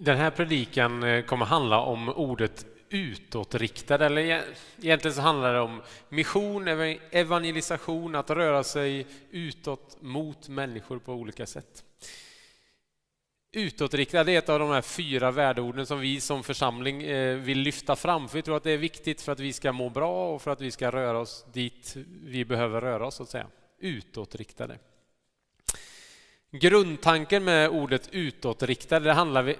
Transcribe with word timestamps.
Den 0.00 0.16
här 0.16 0.30
predikan 0.30 1.02
eh, 1.02 1.24
kommer 1.24 1.46
handla 1.46 1.80
om 1.80 2.08
ordet 2.08 2.66
utåtriktad, 2.88 4.06
eller 4.06 4.22
e-, 4.22 4.42
egentligen 4.82 5.14
så 5.14 5.20
handlar 5.20 5.54
det 5.54 5.60
om 5.60 5.82
mission, 6.08 6.68
evangelisation, 7.10 8.14
att 8.14 8.30
röra 8.30 8.64
sig 8.64 9.06
utåt 9.30 9.96
mot 10.00 10.48
människor 10.48 10.98
på 10.98 11.12
olika 11.12 11.46
sätt. 11.46 11.84
Utåtriktad 13.52 14.20
är 14.20 14.38
ett 14.38 14.48
av 14.48 14.58
de 14.58 14.70
här 14.70 14.82
fyra 14.82 15.30
värdeorden 15.30 15.86
som 15.86 16.00
vi 16.00 16.20
som 16.20 16.42
församling 16.42 17.02
eh, 17.02 17.36
vill 17.36 17.58
lyfta 17.58 17.96
fram, 17.96 18.28
för 18.28 18.38
vi 18.38 18.42
tror 18.42 18.56
att 18.56 18.64
det 18.64 18.72
är 18.72 18.78
viktigt 18.78 19.22
för 19.22 19.32
att 19.32 19.40
vi 19.40 19.52
ska 19.52 19.72
må 19.72 19.90
bra 19.90 20.34
och 20.34 20.42
för 20.42 20.50
att 20.50 20.60
vi 20.60 20.70
ska 20.70 20.90
röra 20.90 21.18
oss 21.18 21.44
dit 21.52 21.96
vi 22.24 22.44
behöver 22.44 22.80
röra 22.80 23.06
oss, 23.06 23.14
så 23.14 23.22
att 23.22 23.28
säga. 23.28 23.46
Utåtriktade. 23.78 24.78
Grundtanken 26.50 27.44
med 27.44 27.68
ordet 27.68 28.08
utåtriktad, 28.12 29.00
det 29.00 29.12
handlar, 29.12 29.54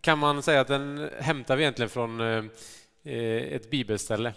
kan 0.00 0.18
man 0.18 0.42
säga 0.42 0.60
att 0.60 0.68
den 0.68 1.10
hämtar 1.20 1.56
vi 1.56 1.62
egentligen 1.62 1.88
från 1.88 2.20
eh, 2.20 2.44
ett 3.04 3.70
bibelställe 3.70 4.34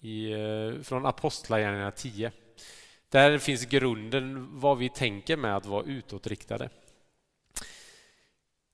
i, 0.00 0.32
eh, 0.32 0.82
från 0.82 1.06
Apostlagärningarna 1.06 1.90
10. 1.90 2.32
Där 3.08 3.38
finns 3.38 3.64
grunden 3.64 4.48
vad 4.60 4.78
vi 4.78 4.88
tänker 4.88 5.36
med 5.36 5.56
att 5.56 5.66
vara 5.66 5.84
utåtriktade. 5.84 6.68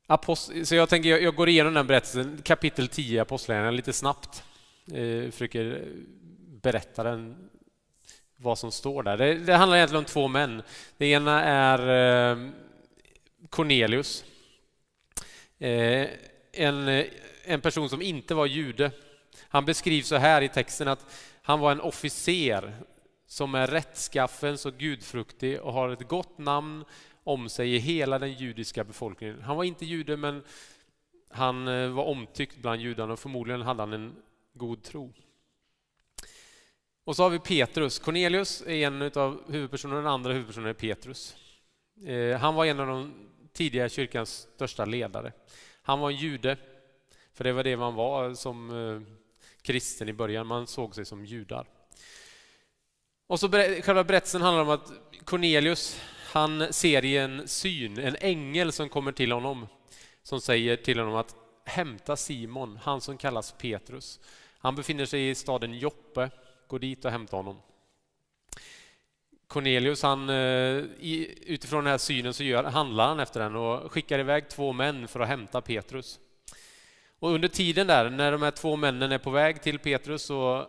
Apost 0.07 0.53
så 0.65 0.75
jag 0.75 0.89
tänker 0.89 1.19
jag 1.19 1.35
går 1.35 1.49
igenom 1.49 1.75
den 1.75 1.87
berättelsen, 1.87 2.41
kapitel 2.43 2.89
10 2.89 3.17
i 3.17 3.21
Apostlagärningarna 3.21 3.77
lite 3.77 3.93
snabbt. 3.93 4.45
Eh, 4.93 5.31
försöker 5.31 5.85
berätta 6.63 7.03
den, 7.03 7.51
vad 8.37 8.59
som 8.59 8.73
står 8.73 9.03
där. 9.03 9.17
Det, 9.17 9.35
det, 9.35 9.55
handlar 9.55 9.77
egentligen 9.77 9.99
om 9.99 10.05
två 10.05 10.29
män. 10.29 10.63
Det 10.97 11.07
ena 11.07 11.45
är 11.45 11.79
eh, 12.33 12.51
Cornelius. 13.51 14.25
Eh, 15.59 16.09
en, 16.53 16.89
eh, 16.89 17.07
en 17.45 17.61
person 17.61 17.89
som 17.89 18.03
inte 18.03 18.35
var 18.35 18.47
jude. 18.47 18.91
Han 19.49 19.65
beskrivs 19.65 20.09
så 20.09 20.17
här 20.17 20.43
i 20.43 20.49
texten 20.49 20.89
att 20.89 21.07
han 21.43 21.61
var 21.61 21.73
en 21.73 21.81
officer 21.81 22.75
som 23.27 23.55
är 23.55 23.67
rättskaffen 23.67 24.57
och 24.67 24.79
gudfruktig 24.79 25.61
och 25.61 25.73
har 25.73 25.89
ett 25.89 26.09
gott 26.09 26.39
namn 26.39 26.85
om 27.25 27.49
sig 27.49 27.75
i 27.75 27.79
hela 27.79 28.19
den 28.19 28.33
judiska 28.33 28.85
befolkningen. 28.85 29.43
Han 29.43 29.57
var 29.57 29.65
inte 29.65 29.87
jude, 29.87 30.17
men 30.17 30.43
han 31.31 31.69
eh, 31.69 31.89
var 31.89 32.05
omtyckt 32.05 32.57
bland 32.57 32.81
judarna 32.81 33.13
och 33.13 33.19
förmodligen 33.19 33.63
hade 33.63 33.83
han 33.83 33.93
en 33.93 34.17
god 34.53 34.83
tro. 34.83 35.13
Och 37.05 37.17
så 37.17 37.23
har 37.23 37.31
vi 37.31 37.39
Petrus. 37.39 37.99
Cornelius 37.99 38.63
är 38.67 38.87
en 38.87 39.03
av 39.03 39.53
huvudpersonerna, 39.53 40.01
den 40.01 40.11
andra 40.11 40.33
huvudpersonen 40.33 40.69
är 40.69 40.75
Petrus. 40.75 41.37
Han 42.41 42.55
var 42.55 42.65
en 42.65 42.81
av 42.81 42.87
de 42.87 43.28
tidiga 43.59 43.89
kyrkans 43.89 44.49
största 44.55 44.85
ledare. 44.85 45.33
Han 45.83 46.01
var 46.01 46.11
en 46.11 46.17
jude, 46.17 46.57
för 47.35 47.45
det 47.45 47.53
var 47.53 47.65
det 47.65 47.77
man 47.77 47.95
var 47.95 48.35
som 48.35 48.71
eh, 48.71 49.01
kristen 49.63 50.09
i 50.09 50.13
början. 50.13 50.47
Man 50.47 50.67
såg 50.67 50.95
sig 50.95 51.05
som 51.05 51.25
judar. 51.25 51.67
Och 53.27 53.41
så 53.41 53.49
själva 53.83 54.05
berättelsen 54.05 54.43
handlar 54.43 54.63
om 54.63 54.71
att 54.71 54.93
Cornelius, 55.25 56.01
han 56.33 56.73
ser 56.73 57.05
i 57.05 57.17
en 57.17 57.49
syn 57.49 57.99
en 57.99 58.17
ängel 58.21 58.73
som 58.73 58.89
kommer 58.89 59.13
till 59.13 59.33
honom 59.33 59.67
som 60.23 60.41
säger 60.41 60.77
till 60.77 60.99
honom 60.99 61.15
att 61.15 61.37
hämta 61.65 62.17
Simon, 62.17 62.79
han 62.83 63.01
som 63.01 63.19
kallas 63.19 63.55
Petrus. 63.59 64.21
Han 64.59 64.75
befinner 64.75 65.07
sig 65.07 65.31
i 65.31 65.35
staden 65.35 65.75
Joppe, 65.75 66.31
gå 66.67 66.79
dit 66.79 67.05
och 67.05 67.11
hämta 67.11 67.37
honom. 67.37 67.57
Cornelius, 69.49 70.03
han, 70.03 70.29
eh, 70.29 70.37
i, 71.01 71.39
utifrån 71.47 71.85
den 71.85 71.91
här 71.91 71.99
synen 71.99 72.35
så 72.35 72.45
gör, 72.45 72.65
handlar 72.65 73.09
han 73.09 73.21
efter 73.21 73.41
den 73.41 73.57
och 73.57 73.93
skickar 73.93 74.19
iväg 74.19 74.49
två 74.49 74.73
män 74.73 75.09
för 75.09 75.21
att 75.21 75.29
hämta 75.29 75.61
Petrus. 75.61 76.19
Och 77.19 77.31
under 77.31 77.49
tiden 77.49 77.87
där, 77.87 78.11
när 78.11 78.33
de 78.33 78.43
här 78.43 78.51
två 78.51 78.77
männen 78.77 79.13
är 79.13 79.19
på 79.19 79.31
väg 79.31 79.63
till 79.63 79.79
Petrus, 79.79 80.23
så 80.23 80.67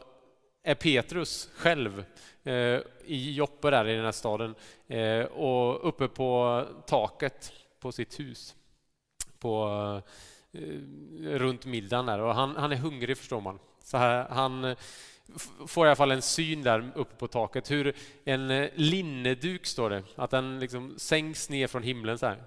är 0.64 0.76
Petrus 0.76 1.50
själv 1.56 2.04
eh, 2.44 2.80
i 3.06 3.34
Joppe 3.34 3.70
där 3.70 3.88
i 3.88 3.96
den 3.96 4.06
här 4.06 4.12
staden 4.12 4.56
eh, 4.88 5.22
och 5.22 5.88
uppe 5.88 6.08
på 6.08 6.66
taket 6.86 7.54
på 7.80 7.92
sitt 7.92 8.20
hus 8.20 8.56
på, 9.40 9.66
eh, 10.52 10.60
runt 11.24 11.66
middagen 11.66 12.06
där 12.06 12.20
och 12.20 12.36
han, 12.36 12.56
han 12.56 12.72
är 12.72 12.76
hungrig 12.76 13.18
förstår 13.18 13.42
man. 13.42 13.60
Så 13.84 13.98
här, 13.98 14.28
han 14.30 14.76
får 15.68 15.86
i 15.86 15.90
alla 15.90 15.96
fall 15.96 16.12
en 16.12 16.22
syn 16.22 16.64
där 16.64 16.92
uppe 16.96 17.16
på 17.16 17.28
taket 17.28 17.72
hur 17.72 17.96
en 18.24 18.52
eh, 18.52 18.70
linneduk, 18.76 19.66
står 19.66 19.90
det, 19.90 20.04
att 20.16 20.32
den 20.32 20.60
liksom 20.60 20.94
sänks 20.98 21.50
ner 21.50 21.68
från 21.68 21.84
himlen 21.84 22.18
så 22.18 22.26
här. 22.26 22.44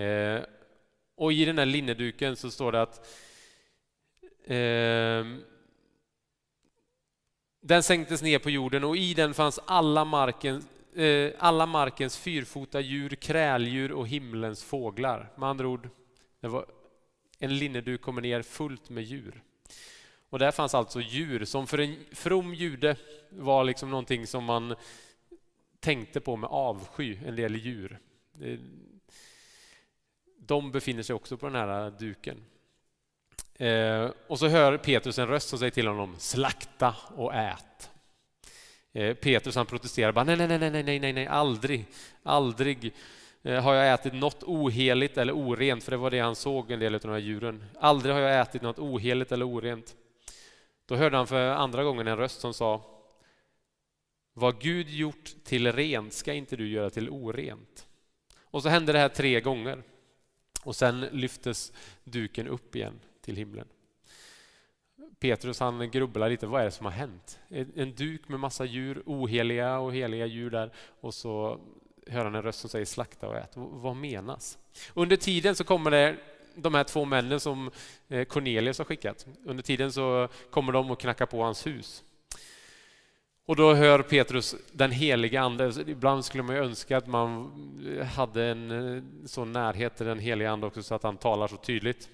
Eh, 0.00 0.42
och 1.16 1.32
i 1.32 1.44
den 1.44 1.58
här 1.58 1.66
linneduken 1.66 2.36
så 2.36 2.50
står 2.50 2.72
det 2.72 2.82
att 2.82 3.06
eh, 4.44 5.40
den 7.60 7.82
sänktes 7.82 8.22
ner 8.22 8.38
på 8.38 8.50
jorden 8.50 8.84
och 8.84 8.96
i 8.96 9.14
den 9.14 9.34
fanns 9.34 9.60
alla, 9.66 10.04
marken, 10.04 10.64
eh, 10.94 11.32
alla 11.38 11.66
markens 11.66 12.18
fyrfota 12.18 12.80
djur, 12.80 13.10
kräldjur 13.10 13.92
och 13.92 14.08
himlens 14.08 14.64
fåglar. 14.64 15.32
Med 15.36 15.48
andra 15.48 15.68
ord, 15.68 15.88
det 16.40 16.48
var 16.48 16.66
en 17.38 17.58
linneduk 17.58 18.02
kommer 18.02 18.22
ner 18.22 18.42
fullt 18.42 18.90
med 18.90 19.04
djur. 19.04 19.42
Och 20.34 20.40
där 20.40 20.50
fanns 20.50 20.74
alltså 20.74 21.00
djur 21.00 21.44
som 21.44 21.66
för 21.66 21.80
en 21.80 21.96
from 22.12 22.54
jude 22.54 22.96
var 23.28 23.64
liksom 23.64 23.90
någonting 23.90 24.26
som 24.26 24.44
man 24.44 24.74
tänkte 25.80 26.20
på 26.20 26.36
med 26.36 26.50
avsky, 26.50 27.18
en 27.26 27.36
del 27.36 27.56
djur. 27.56 27.98
De 30.38 30.72
befinner 30.72 31.02
sig 31.02 31.14
också 31.14 31.36
på 31.36 31.46
den 31.46 31.54
här 31.54 31.90
duken. 31.90 32.44
Eh, 33.54 34.10
och 34.26 34.38
så 34.38 34.48
hör 34.48 34.76
Petrus 34.76 35.18
en 35.18 35.28
röst 35.28 35.48
som 35.48 35.58
säger 35.58 35.70
till 35.70 35.86
honom 35.86 36.16
slakta 36.18 36.94
och 37.16 37.34
ät. 37.34 37.90
Eh, 38.92 39.14
Petrus 39.14 39.56
han 39.56 39.66
protesterar 39.66 40.12
bara 40.12 40.24
nej, 40.24 40.36
nej, 40.36 40.48
nej, 40.48 40.58
nej, 40.58 40.82
nej, 40.82 40.98
nej, 40.98 41.12
nej, 41.12 41.26
aldrig, 41.26 41.86
aldrig 42.22 42.94
eh, 43.42 43.62
har 43.62 43.74
jag 43.74 43.94
ätit 43.94 44.14
något 44.14 44.42
oheligt 44.42 45.18
eller 45.18 45.32
orent, 45.32 45.84
för 45.84 45.90
det 45.90 45.96
var 45.96 46.10
det 46.10 46.20
han 46.20 46.36
såg 46.36 46.70
en 46.70 46.80
del 46.80 46.94
av 46.94 47.00
de 47.00 47.10
här 47.10 47.18
djuren. 47.18 47.64
Aldrig 47.80 48.14
har 48.14 48.20
jag 48.20 48.40
ätit 48.40 48.62
något 48.62 48.78
oheligt 48.78 49.32
eller 49.32 49.48
orent. 49.48 49.96
Då 50.86 50.96
hörde 50.96 51.16
han 51.16 51.26
för 51.26 51.50
andra 51.50 51.84
gången 51.84 52.08
en 52.08 52.16
röst 52.16 52.40
som 52.40 52.54
sa 52.54 52.82
Vad 54.32 54.60
Gud 54.60 54.90
gjort 54.90 55.34
till 55.44 55.72
rent 55.72 56.12
ska 56.12 56.32
inte 56.32 56.56
du 56.56 56.68
göra 56.68 56.90
till 56.90 57.10
orent. 57.10 57.86
Och 58.44 58.62
så 58.62 58.68
hände 58.68 58.92
det 58.92 58.98
här 58.98 59.08
tre 59.08 59.40
gånger. 59.40 59.82
Och 60.64 60.76
sen 60.76 61.00
lyftes 61.00 61.72
duken 62.04 62.48
upp 62.48 62.76
igen 62.76 63.00
till 63.20 63.36
himlen. 63.36 63.68
Petrus 65.18 65.60
han 65.60 65.90
grubblar 65.90 66.28
lite, 66.28 66.46
vad 66.46 66.60
är 66.60 66.64
det 66.64 66.70
som 66.70 66.86
har 66.86 66.92
hänt? 66.92 67.38
En 67.74 67.94
duk 67.94 68.28
med 68.28 68.40
massa 68.40 68.64
djur, 68.64 69.02
oheliga 69.06 69.78
och 69.78 69.94
heliga 69.94 70.26
djur 70.26 70.50
där 70.50 70.72
och 71.00 71.14
så 71.14 71.60
hör 72.06 72.24
han 72.24 72.34
en 72.34 72.42
röst 72.42 72.60
som 72.60 72.70
säger 72.70 72.84
slakta 72.84 73.28
och 73.28 73.36
ät. 73.36 73.52
Vad 73.54 73.96
menas? 73.96 74.58
Under 74.94 75.16
tiden 75.16 75.56
så 75.56 75.64
kommer 75.64 75.90
det 75.90 76.16
de 76.54 76.74
här 76.74 76.84
två 76.84 77.04
männen 77.04 77.40
som 77.40 77.70
eh, 78.08 78.24
Cornelius 78.24 78.78
har 78.78 78.84
skickat. 78.84 79.26
Under 79.44 79.62
tiden 79.62 79.92
så 79.92 80.28
kommer 80.50 80.72
de 80.72 80.90
och 80.90 81.00
knackar 81.00 81.26
på 81.26 81.42
hans 81.42 81.66
hus. 81.66 82.02
Och 83.46 83.56
då 83.56 83.74
hör 83.74 84.02
Petrus 84.02 84.54
den 84.72 84.90
heliga 84.90 85.40
Ande. 85.40 85.72
Ibland 85.86 86.24
skulle 86.24 86.42
man 86.42 86.56
ju 86.56 86.62
önska 86.62 86.96
att 86.96 87.06
man 87.06 87.52
eh, 87.98 88.06
hade 88.06 88.44
en 88.44 88.70
eh, 88.96 89.02
sån 89.26 89.52
närhet 89.52 89.96
till 89.96 90.06
den 90.06 90.18
heliga 90.18 90.50
Ande 90.50 90.66
också 90.66 90.82
så 90.82 90.94
att 90.94 91.02
han 91.02 91.16
talar 91.16 91.48
så 91.48 91.56
tydligt. 91.56 92.08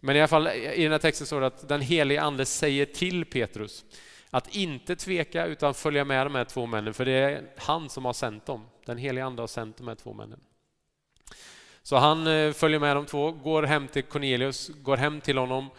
Men 0.00 0.16
i 0.16 0.20
alla 0.20 0.28
fall 0.28 0.48
i 0.48 0.82
den 0.82 0.92
här 0.92 0.98
texten 0.98 1.26
står 1.26 1.40
det 1.40 1.46
att 1.46 1.68
den 1.68 1.80
heliga 1.80 2.22
Ande 2.22 2.44
säger 2.46 2.86
till 2.86 3.24
Petrus 3.24 3.84
att 4.30 4.54
inte 4.56 4.96
tveka 4.96 5.46
utan 5.46 5.74
följa 5.74 6.04
med 6.04 6.26
de 6.26 6.34
här 6.34 6.44
två 6.44 6.66
männen, 6.66 6.94
för 6.94 7.04
det 7.04 7.12
är 7.12 7.42
han 7.56 7.88
som 7.88 8.04
har 8.04 8.12
sänt 8.12 8.46
dem. 8.46 8.66
Den 8.84 8.98
heliga 8.98 9.24
Ande 9.24 9.42
har 9.42 9.46
sänt 9.46 9.76
de 9.76 9.88
här 9.88 9.94
två 9.94 10.12
männen. 10.12 10.40
Så 11.86 11.96
han 11.96 12.26
eh, 12.26 12.52
följer 12.52 12.80
med 12.80 12.96
de 12.96 13.06
två, 13.06 13.32
går 13.32 13.62
hem 13.62 13.88
till 13.88 14.02
Cornelius, 14.02 14.68
går 14.68 14.96
hem 14.96 15.20
till 15.20 15.38
honom 15.38 15.70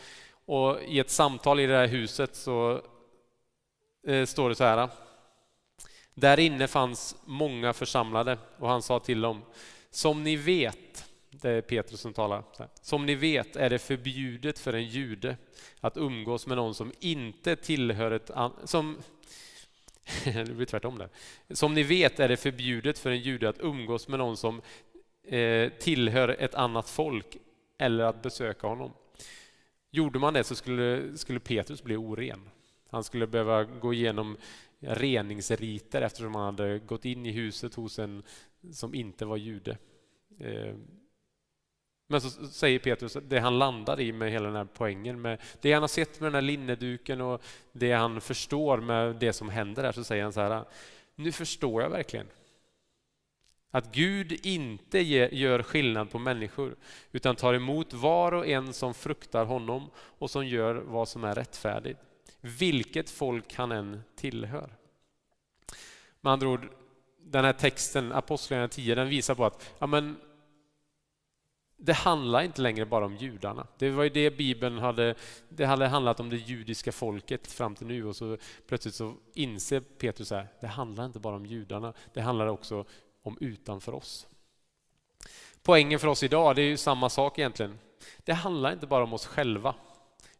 och 0.45 0.81
i 0.83 0.99
ett 0.99 1.09
samtal 1.09 1.59
i 1.59 1.65
det 1.65 1.73
här 1.73 1.87
huset 1.87 2.35
så 2.35 2.81
eh, 4.07 4.25
står 4.25 4.49
det 4.49 4.55
så 4.55 4.63
här. 4.63 4.89
Där 6.13 6.39
inne 6.39 6.67
fanns 6.67 7.15
många 7.25 7.73
församlade 7.73 8.37
och 8.57 8.69
han 8.69 8.81
sa 8.81 8.99
till 8.99 9.21
dem, 9.21 9.41
som 9.89 10.23
ni 10.23 10.35
vet, 10.35 11.05
det 11.29 11.49
är 11.49 11.61
Petrus 11.61 12.01
som 12.01 12.13
talar, 12.13 12.43
som 12.81 13.05
ni 13.05 13.15
vet 13.15 13.55
är 13.55 13.69
det 13.69 13.79
förbjudet 13.79 14.59
för 14.59 14.73
en 14.73 14.87
jude 14.87 15.37
att 15.79 15.97
umgås 15.97 16.47
med 16.47 16.57
någon 16.57 16.75
som 16.75 16.91
inte 16.99 17.55
tillhör 17.55 18.11
ett 18.11 18.31
som 18.63 18.97
det 20.23 20.55
blir 20.55 20.65
tvärtom 20.65 20.97
där. 20.97 21.09
Som 21.49 21.73
ni 21.73 21.83
vet 21.83 22.19
är 22.19 22.27
det 22.27 22.37
förbjudet 22.37 22.99
för 22.99 23.11
en 23.11 23.19
jude 23.19 23.49
att 23.49 23.59
umgås 23.59 24.07
med 24.07 24.19
någon 24.19 24.37
som 24.37 24.61
Eh, 25.27 25.69
tillhör 25.69 26.29
ett 26.29 26.55
annat 26.55 26.89
folk 26.89 27.37
eller 27.77 28.03
att 28.03 28.21
besöka 28.21 28.67
honom. 28.67 28.93
Gjorde 29.91 30.19
man 30.19 30.33
det 30.33 30.43
så 30.43 30.55
skulle, 30.55 31.17
skulle 31.17 31.39
Petrus 31.39 31.83
bli 31.83 31.95
oren. 31.95 32.49
Han 32.89 33.03
skulle 33.03 33.27
behöva 33.27 33.63
gå 33.63 33.93
igenom 33.93 34.37
reningsriter 34.79 36.01
eftersom 36.01 36.35
han 36.35 36.45
hade 36.45 36.79
gått 36.79 37.05
in 37.05 37.25
i 37.25 37.31
huset 37.31 37.73
hos 37.75 37.99
en 37.99 38.23
som 38.71 38.95
inte 38.95 39.25
var 39.25 39.37
jude. 39.37 39.77
Eh, 40.39 40.75
men 42.07 42.21
så 42.21 42.29
säger 42.29 42.79
Petrus 42.79 43.17
det 43.27 43.39
han 43.39 43.59
landar 43.59 43.99
i 43.99 44.11
med 44.11 44.31
hela 44.31 44.45
den 44.45 44.55
här 44.55 44.67
poängen, 44.73 45.21
med 45.21 45.41
det 45.61 45.73
han 45.73 45.83
har 45.83 45.87
sett 45.87 46.19
med 46.19 46.27
den 46.27 46.35
här 46.35 46.41
linneduken 46.41 47.21
och 47.21 47.43
det 47.71 47.91
han 47.91 48.21
förstår 48.21 48.77
med 48.77 49.15
det 49.15 49.33
som 49.33 49.49
händer 49.49 49.83
där, 49.83 49.91
så 49.91 50.03
säger 50.03 50.23
han 50.23 50.33
så 50.33 50.41
här, 50.41 50.51
ah, 50.51 50.65
nu 51.15 51.31
förstår 51.31 51.81
jag 51.81 51.89
verkligen 51.89 52.27
att 53.71 53.91
Gud 53.91 54.45
inte 54.45 54.99
gör 55.35 55.63
skillnad 55.63 56.11
på 56.11 56.19
människor 56.19 56.75
utan 57.11 57.35
tar 57.35 57.53
emot 57.53 57.93
var 57.93 58.31
och 58.31 58.47
en 58.47 58.73
som 58.73 58.93
fruktar 58.93 59.45
honom 59.45 59.89
och 59.95 60.29
som 60.29 60.47
gör 60.47 60.75
vad 60.75 61.07
som 61.07 61.23
är 61.23 61.35
rättfärdigt, 61.35 61.99
vilket 62.41 63.09
folk 63.09 63.55
han 63.55 63.71
än 63.71 64.01
tillhör. 64.15 64.69
Med 66.21 66.33
andra 66.33 66.47
ord, 66.47 66.69
den 67.19 67.45
här 67.45 67.53
texten, 67.53 68.11
Apostlagärningarna 68.11 68.69
10, 68.69 68.95
den 68.95 69.09
visar 69.09 69.35
på 69.35 69.45
att 69.45 69.73
ja, 69.79 69.87
men, 69.87 70.17
det 71.79 71.93
handlar 71.93 72.41
inte 72.41 72.61
längre 72.61 72.85
bara 72.85 73.05
om 73.05 73.15
judarna. 73.15 73.67
Det 73.77 73.89
var 73.89 74.03
ju 74.03 74.09
det 74.09 74.37
Bibeln 74.37 74.77
hade, 74.77 75.15
det 75.49 75.65
hade 75.65 75.87
handlat 75.87 76.19
om 76.19 76.29
det 76.29 76.35
judiska 76.35 76.91
folket 76.91 77.51
fram 77.51 77.75
till 77.75 77.87
nu 77.87 78.05
och 78.05 78.15
så 78.15 78.37
plötsligt 78.67 78.95
så 78.95 79.15
inser 79.33 79.79
Petrus 79.79 80.31
att 80.31 80.61
det 80.61 80.67
handlar 80.67 81.05
inte 81.05 81.19
bara 81.19 81.35
om 81.35 81.45
judarna, 81.45 81.93
det 82.13 82.21
handlar 82.21 82.47
också 82.47 82.85
om 83.27 83.37
utanför 83.41 83.93
oss. 83.93 84.27
Poängen 85.61 85.99
för 85.99 86.07
oss 86.07 86.23
idag 86.23 86.55
det 86.55 86.61
är 86.61 86.67
ju 86.67 86.77
samma 86.77 87.09
sak 87.09 87.39
egentligen. 87.39 87.79
Det 88.17 88.33
handlar 88.33 88.73
inte 88.73 88.87
bara 88.87 89.03
om 89.03 89.13
oss 89.13 89.25
själva. 89.25 89.75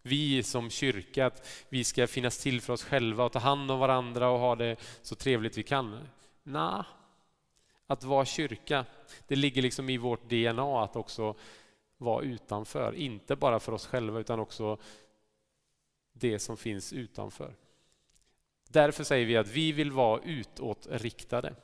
Vi 0.02 0.44
som 0.44 0.70
kyrka, 0.70 1.26
att 1.26 1.48
vi 1.70 1.84
ska 1.84 2.08
finnas 2.08 2.38
till 2.38 2.62
för 2.62 2.74
oss 2.74 2.84
själva 2.84 3.24
och 3.24 3.32
ta 3.32 3.40
hand 3.40 3.72
om 3.72 3.80
varandra 3.80 4.30
och 4.30 4.40
ha 4.40 4.56
det 4.56 4.76
så 5.02 5.16
trevligt 5.16 5.58
vi 5.58 5.64
kan. 5.64 6.08
Nej, 6.44 6.84
att 7.88 8.04
vara 8.04 8.26
kyrka, 8.26 8.86
det 9.28 9.36
ligger 9.36 9.62
liksom 9.62 9.90
i 9.90 9.98
vårt 9.98 10.30
DNA 10.30 10.84
att 10.84 10.96
också 10.96 11.36
vara 11.98 12.24
utanför. 12.24 12.96
Inte 12.96 13.36
bara 13.36 13.60
för 13.60 13.72
oss 13.72 13.88
själva 13.88 14.20
utan 14.20 14.40
också 14.40 14.78
det 16.14 16.40
som 16.40 16.58
finns 16.58 16.94
utanför. 16.94 17.56
Därför 18.70 19.04
säger 19.04 19.26
vi 19.26 19.38
att 19.38 19.48
vi 19.48 19.72
vill 19.72 19.92
vara 19.92 20.22
utåtriktade. 20.24 21.56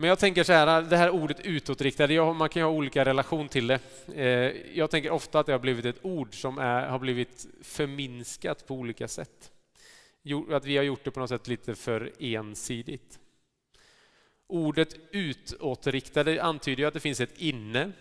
Men 0.00 0.08
jag 0.08 0.18
tänker 0.18 0.44
så 0.44 0.52
här, 0.52 0.82
det 0.82 0.96
här 0.96 1.10
ordet 1.10 1.40
utåtriktade, 1.40 2.34
man 2.34 2.48
kan 2.48 2.60
ju 2.60 2.66
ha 2.66 2.72
olika 2.72 3.04
relation 3.04 3.48
till 3.48 3.66
det. 3.66 3.80
Eh, 4.14 4.76
jag 4.78 4.90
tänker 4.90 5.10
ofta 5.10 5.40
att 5.40 5.46
det 5.46 5.52
har 5.52 5.58
blivit 5.58 5.84
ett 5.84 6.04
ord 6.04 6.40
som 6.40 6.58
är, 6.58 6.86
har 6.86 6.98
blivit 6.98 7.46
förminskat 7.62 8.66
på 8.66 8.74
olika 8.74 9.08
sätt. 9.08 9.52
Att 10.50 10.64
vi 10.64 10.76
har 10.76 10.84
gjort 10.84 11.04
det 11.04 11.10
på 11.10 11.20
något 11.20 11.28
sätt 11.28 11.48
lite 11.48 11.74
för 11.74 12.12
ensidigt. 12.18 13.18
Ordet 14.46 14.96
utåtriktade 15.10 16.42
antyder 16.42 16.82
ju 16.82 16.88
att 16.88 16.94
det 16.94 17.00
finns 17.00 17.20
ett 17.20 17.38
inne 17.38 17.92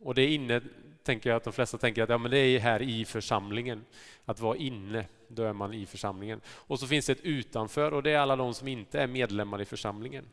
och 0.00 0.14
det 0.14 0.26
inne 0.26 0.60
tänker 1.02 1.30
jag 1.30 1.36
att 1.36 1.44
de 1.44 1.52
flesta 1.52 1.78
tänker 1.78 2.02
att 2.02 2.08
ja, 2.08 2.18
men 2.18 2.30
det 2.30 2.38
är 2.38 2.58
här 2.58 2.82
i 2.82 3.04
församlingen. 3.04 3.84
Att 4.24 4.40
vara 4.40 4.56
inne, 4.56 5.06
då 5.28 5.42
är 5.42 5.52
man 5.52 5.74
i 5.74 5.86
församlingen. 5.86 6.40
Och 6.48 6.80
så 6.80 6.86
finns 6.86 7.06
det 7.06 7.12
ett 7.12 7.24
utanför 7.24 7.94
och 7.94 8.02
det 8.02 8.10
är 8.10 8.18
alla 8.18 8.36
de 8.36 8.54
som 8.54 8.68
inte 8.68 9.00
är 9.00 9.06
medlemmar 9.06 9.62
i 9.62 9.64
församlingen. 9.64 10.24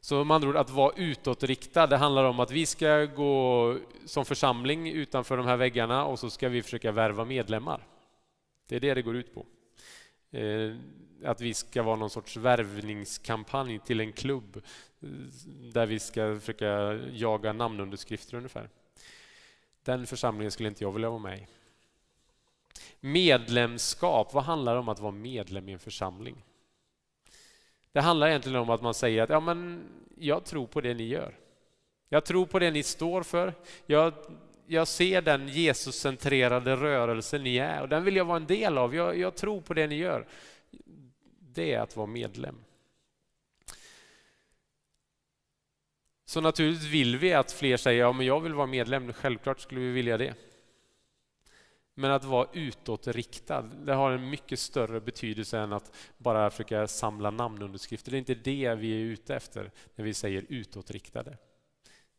Så 0.00 0.24
med 0.24 0.34
andra 0.34 0.48
ord, 0.48 0.56
att 0.56 0.70
vara 0.70 0.92
utåtriktad, 0.96 1.86
det 1.86 1.96
handlar 1.96 2.24
om 2.24 2.40
att 2.40 2.50
vi 2.50 2.66
ska 2.66 3.04
gå 3.04 3.76
som 4.04 4.24
församling 4.24 4.88
utanför 4.88 5.36
de 5.36 5.46
här 5.46 5.56
väggarna 5.56 6.04
och 6.04 6.18
så 6.18 6.30
ska 6.30 6.48
vi 6.48 6.62
försöka 6.62 6.92
värva 6.92 7.24
medlemmar. 7.24 7.86
Det 8.68 8.76
är 8.76 8.80
det 8.80 8.94
det 8.94 9.02
går 9.02 9.16
ut 9.16 9.34
på. 9.34 9.46
Eh, 10.38 10.76
att 11.24 11.40
vi 11.40 11.54
ska 11.54 11.82
vara 11.82 11.96
någon 11.96 12.10
sorts 12.10 12.36
värvningskampanj 12.36 13.78
till 13.78 14.00
en 14.00 14.12
klubb 14.12 14.56
eh, 15.00 15.08
där 15.72 15.86
vi 15.86 15.98
ska 15.98 16.38
försöka 16.40 16.98
jaga 17.12 17.52
namnunderskrifter 17.52 18.36
ungefär. 18.36 18.68
Den 19.84 20.06
församlingen 20.06 20.50
skulle 20.50 20.68
inte 20.68 20.84
jag 20.84 20.92
vilja 20.92 21.10
vara 21.10 21.18
med 21.18 21.38
i. 21.38 21.46
Medlemskap, 23.00 24.34
vad 24.34 24.44
handlar 24.44 24.74
det 24.74 24.80
om 24.80 24.88
att 24.88 25.00
vara 25.00 25.12
medlem 25.12 25.68
i 25.68 25.72
en 25.72 25.78
församling? 25.78 26.44
Det 27.92 28.00
handlar 28.00 28.28
egentligen 28.28 28.58
om 28.58 28.70
att 28.70 28.82
man 28.82 28.94
säger 28.94 29.22
att 29.22 29.30
ja, 29.30 29.40
men 29.40 29.88
jag 30.16 30.44
tror 30.44 30.66
på 30.66 30.80
det 30.80 30.94
ni 30.94 31.04
gör. 31.04 31.34
Jag 32.08 32.24
tror 32.24 32.46
på 32.46 32.58
det 32.58 32.70
ni 32.70 32.82
står 32.82 33.22
för. 33.22 33.54
Jag, 33.86 34.12
jag 34.66 34.88
ser 34.88 35.22
den 35.22 35.48
Jesuscentrerade 35.48 36.76
rörelse 36.76 37.38
ni 37.38 37.56
är 37.56 37.82
och 37.82 37.88
den 37.88 38.04
vill 38.04 38.16
jag 38.16 38.24
vara 38.24 38.36
en 38.36 38.46
del 38.46 38.78
av. 38.78 38.94
Jag, 38.94 39.18
jag 39.18 39.36
tror 39.36 39.60
på 39.60 39.74
det 39.74 39.86
ni 39.86 39.94
gör. 39.94 40.26
Det 41.40 41.74
är 41.74 41.80
att 41.80 41.96
vara 41.96 42.06
medlem. 42.06 42.56
Så 46.24 46.40
naturligtvis 46.40 46.92
vill 46.92 47.16
vi 47.16 47.34
att 47.34 47.52
fler 47.52 47.76
säger 47.76 48.00
ja, 48.00 48.12
men 48.12 48.26
jag 48.26 48.40
vill 48.40 48.54
vara 48.54 48.66
medlem. 48.66 49.12
Självklart 49.12 49.60
skulle 49.60 49.80
vi 49.80 49.90
vilja 49.90 50.18
det. 50.18 50.34
Men 51.94 52.10
att 52.10 52.24
vara 52.24 52.48
utåtriktad, 52.52 53.62
det 53.62 53.94
har 53.94 54.10
en 54.10 54.30
mycket 54.30 54.58
större 54.58 55.00
betydelse 55.00 55.58
än 55.58 55.72
att 55.72 55.96
bara 56.18 56.50
försöka 56.50 56.88
samla 56.88 57.30
namnunderskrifter. 57.30 58.10
Det 58.10 58.16
är 58.16 58.18
inte 58.18 58.34
det 58.34 58.74
vi 58.74 58.92
är 58.92 59.04
ute 59.04 59.34
efter 59.34 59.70
när 59.94 60.04
vi 60.04 60.14
säger 60.14 60.46
utåtriktade. 60.48 61.38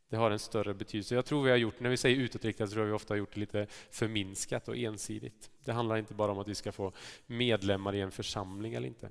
Det 0.10 0.18
har 0.18 0.32
en 0.32 0.40
större 0.40 0.74
betydelse. 0.74 1.16
Jag 1.16 1.26
tror 1.26 1.44
vi 1.44 1.50
har 1.50 1.58
gjort, 1.58 1.80
när 1.80 1.90
vi 1.90 1.98
säger 1.98 2.18
utåtriktade 2.18 2.68
så 2.68 2.74
tror 2.74 2.86
jag 2.86 2.88
vi 2.88 2.96
ofta 2.96 3.14
har 3.14 3.18
gjort 3.18 3.34
det 3.34 3.40
lite 3.40 3.68
förminskat 3.92 4.68
och 4.68 4.78
ensidigt. 4.78 5.52
Det 5.64 5.72
handlar 5.72 5.98
inte 5.98 6.14
bara 6.14 6.32
om 6.32 6.40
att 6.40 6.48
vi 6.48 6.56
ska 6.56 6.72
få 6.72 6.92
medlemmar 7.26 7.96
i 7.96 8.02
en 8.02 8.12
församling 8.12 8.74
eller 8.74 8.88
inte. 8.88 9.10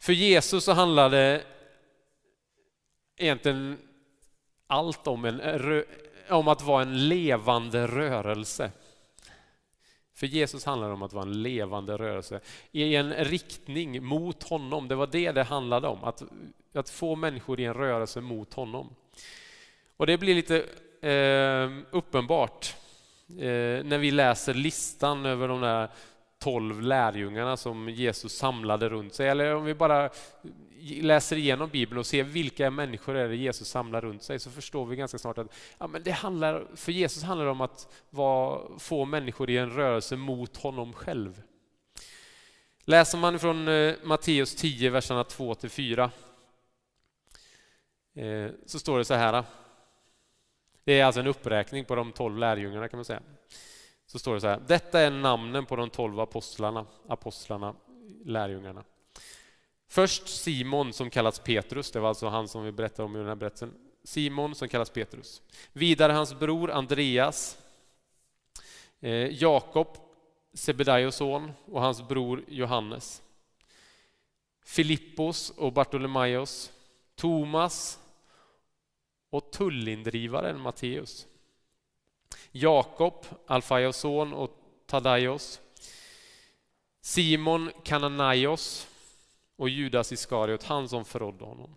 För 0.00 0.12
Jesus 0.12 0.64
så 0.64 0.72
handlade 0.72 1.44
egentligen 3.16 3.78
allt 4.66 5.06
om 5.06 5.24
en 5.24 5.40
om 6.28 6.48
att 6.48 6.62
vara 6.62 6.82
en 6.82 7.08
levande 7.08 7.86
rörelse. 7.86 8.70
För 10.14 10.26
Jesus 10.26 10.64
handlar 10.64 10.90
om 10.90 11.02
att 11.02 11.12
vara 11.12 11.24
en 11.24 11.42
levande 11.42 11.96
rörelse 11.96 12.40
i 12.72 12.96
en 12.96 13.14
riktning 13.14 14.04
mot 14.04 14.42
honom. 14.42 14.88
Det 14.88 14.94
var 14.94 15.06
det 15.06 15.32
det 15.32 15.42
handlade 15.42 15.88
om, 15.88 16.04
att, 16.04 16.22
att 16.74 16.90
få 16.90 17.16
människor 17.16 17.60
i 17.60 17.64
en 17.64 17.74
rörelse 17.74 18.20
mot 18.20 18.54
honom. 18.54 18.94
Och 19.96 20.06
det 20.06 20.18
blir 20.18 20.34
lite 20.34 20.56
eh, 21.08 21.70
uppenbart 21.90 22.74
eh, 23.28 23.84
när 23.84 23.98
vi 23.98 24.10
läser 24.10 24.54
listan 24.54 25.26
över 25.26 25.48
de 25.48 25.60
där 25.60 25.88
tolv 26.42 26.82
lärjungarna 26.82 27.56
som 27.56 27.88
Jesus 27.88 28.32
samlade 28.36 28.88
runt 28.88 29.14
sig. 29.14 29.28
Eller 29.28 29.54
om 29.54 29.64
vi 29.64 29.74
bara 29.74 30.10
läser 31.00 31.36
igenom 31.36 31.68
Bibeln 31.68 31.98
och 31.98 32.06
ser 32.06 32.22
vilka 32.22 32.70
människor 32.70 33.16
är 33.16 33.28
det 33.28 33.36
Jesus 33.36 33.68
samlar 33.68 34.00
runt 34.00 34.22
sig 34.22 34.38
så 34.38 34.50
förstår 34.50 34.86
vi 34.86 34.96
ganska 34.96 35.18
snart 35.18 35.38
att 35.38 35.46
ja, 35.78 35.86
men 35.86 36.02
det 36.02 36.10
handlar, 36.10 36.66
för 36.74 36.92
Jesus 36.92 37.22
handlar 37.22 37.44
det 37.44 37.50
om 37.50 37.60
att 37.60 37.88
vara, 38.10 38.78
få 38.78 39.04
människor 39.04 39.50
i 39.50 39.56
en 39.56 39.70
rörelse 39.70 40.16
mot 40.16 40.56
honom 40.56 40.92
själv. 40.92 41.42
Läser 42.84 43.18
man 43.18 43.38
från 43.38 43.68
eh, 43.68 43.94
Matteus 44.02 44.56
10, 44.56 44.90
verserna 44.90 45.22
2-4 45.22 46.10
eh, 48.14 48.50
så 48.66 48.78
står 48.78 48.98
det 48.98 49.04
så 49.04 49.14
här. 49.14 49.44
Det 50.84 51.00
är 51.00 51.04
alltså 51.04 51.20
en 51.20 51.26
uppräkning 51.26 51.84
på 51.84 51.94
de 51.94 52.12
tolv 52.12 52.38
lärjungarna 52.38 52.88
kan 52.88 52.98
man 52.98 53.04
säga. 53.04 53.22
Så 54.12 54.18
står 54.18 54.34
det 54.34 54.40
så 54.40 54.46
här. 54.46 54.62
Detta 54.66 55.00
är 55.00 55.10
namnen 55.10 55.66
på 55.66 55.76
de 55.76 55.90
tolv 55.90 56.20
apostlarna, 56.20 56.86
apostlarna, 57.08 57.74
lärjungarna. 58.24 58.84
Först 59.88 60.28
Simon 60.28 60.92
som 60.92 61.10
kallas 61.10 61.38
Petrus, 61.38 61.90
det 61.90 62.00
var 62.00 62.08
alltså 62.08 62.28
han 62.28 62.48
som 62.48 62.64
vi 62.64 62.72
berättade 62.72 63.02
om 63.02 63.16
i 63.16 63.18
den 63.18 63.28
här 63.28 63.34
berättelsen. 63.34 63.74
Simon 64.04 64.54
som 64.54 64.68
kallas 64.68 64.90
Petrus. 64.90 65.42
Vidare 65.72 66.12
hans 66.12 66.38
bror 66.38 66.70
Andreas, 66.70 67.58
eh, 69.00 69.42
Jakob, 69.42 69.88
Sebedaios 70.54 71.16
son 71.16 71.52
och 71.64 71.80
hans 71.80 72.08
bror 72.08 72.44
Johannes. 72.48 73.22
Filippos 74.64 75.50
och 75.50 75.72
Bartolomaios, 75.72 76.72
Thomas 77.14 77.98
och 79.30 79.50
tullindrivaren 79.50 80.60
Matteus. 80.60 81.26
Jakob, 82.52 83.14
Alfaios 83.46 83.96
son 83.96 84.32
och 84.32 84.50
Tadaios. 84.86 85.60
Simon 87.00 87.70
Kananaios 87.84 88.88
och 89.56 89.68
Judas 89.68 90.12
Iskariot, 90.12 90.62
han 90.62 90.88
som 90.88 91.04
förrådde 91.04 91.44
honom. 91.44 91.76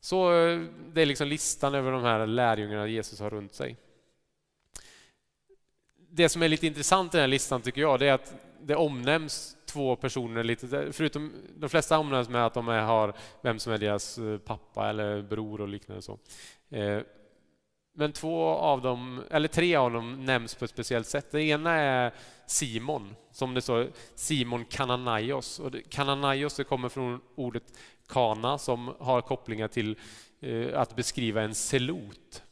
Så 0.00 0.34
eh, 0.34 0.60
det 0.92 1.02
är 1.02 1.06
liksom 1.06 1.28
listan 1.28 1.74
över 1.74 1.92
de 1.92 2.02
här 2.02 2.26
lärjungarna 2.26 2.86
Jesus 2.86 3.20
har 3.20 3.30
runt 3.30 3.54
sig. 3.54 3.76
Det 6.10 6.28
som 6.28 6.42
är 6.42 6.48
lite 6.48 6.66
intressant 6.66 7.14
i 7.14 7.16
den 7.16 7.22
här 7.22 7.28
listan 7.28 7.62
tycker 7.62 7.80
jag, 7.80 8.00
det 8.00 8.06
är 8.06 8.12
att 8.12 8.34
det 8.60 8.76
omnämns 8.76 9.56
två 9.66 9.96
personer 9.96 10.44
lite, 10.44 10.92
förutom 10.92 11.32
de 11.56 11.70
flesta 11.70 11.98
omnämns 11.98 12.28
med 12.28 12.46
att 12.46 12.54
de 12.54 12.68
är, 12.68 12.80
har 12.80 13.14
vem 13.42 13.58
som 13.58 13.72
är 13.72 13.78
deras 13.78 14.18
eh, 14.18 14.38
pappa 14.38 14.88
eller 14.88 15.22
bror 15.22 15.60
och 15.60 15.68
liknande. 15.68 16.02
Så. 16.02 16.18
Eh, 16.70 17.00
men 17.94 18.12
två 18.12 18.44
av 18.46 18.82
dem, 18.82 19.24
eller 19.30 19.48
tre 19.48 19.76
av 19.76 19.92
dem 19.92 20.24
nämns 20.24 20.54
på 20.54 20.64
ett 20.64 20.70
speciellt 20.70 21.06
sätt. 21.06 21.30
Det 21.30 21.42
ena 21.42 21.70
är 21.70 22.12
Simon, 22.46 23.14
som 23.30 23.54
det 23.54 23.62
står, 23.62 23.90
Simon 24.14 24.64
Kananaios. 24.64 25.58
Och 25.58 25.74
Kananaios 25.88 26.56
det 26.56 26.64
kommer 26.64 26.88
från 26.88 27.20
ordet 27.34 27.62
Kana 28.06 28.58
som 28.58 28.94
har 28.98 29.20
kopplingar 29.20 29.68
till 29.68 29.96
eh, 30.40 30.80
att 30.80 30.96
beskriva 30.96 31.42
en 31.42 31.54
selot. 31.54 32.42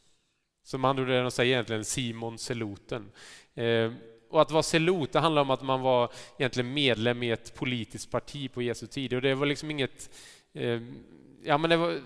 Som 0.63 0.85
andra 0.85 1.03
ord 1.03 1.09
de 1.09 1.31
säger 1.31 1.53
egentligen 1.53 1.85
Simon 1.85 2.37
Seloten. 2.37 3.11
Eh, 3.55 3.91
och 4.29 4.41
att 4.41 4.51
vara 4.51 4.63
selot, 4.63 5.11
det 5.11 5.19
handlar 5.19 5.41
om 5.41 5.49
att 5.49 5.61
man 5.61 5.81
var 5.81 6.11
egentligen 6.37 6.73
medlem 6.73 7.23
i 7.23 7.31
ett 7.31 7.55
politiskt 7.55 8.11
parti 8.11 8.53
på 8.53 8.61
Jesu 8.61 8.87
tid. 8.87 9.13
Och 9.13 9.21
det 9.21 9.35
var 9.35 9.45
liksom 9.45 9.71
inget... 9.71 10.09
Eh, 10.53 10.81
ja, 11.43 11.57
men 11.57 11.69
det 11.69 11.77
var, 11.77 11.99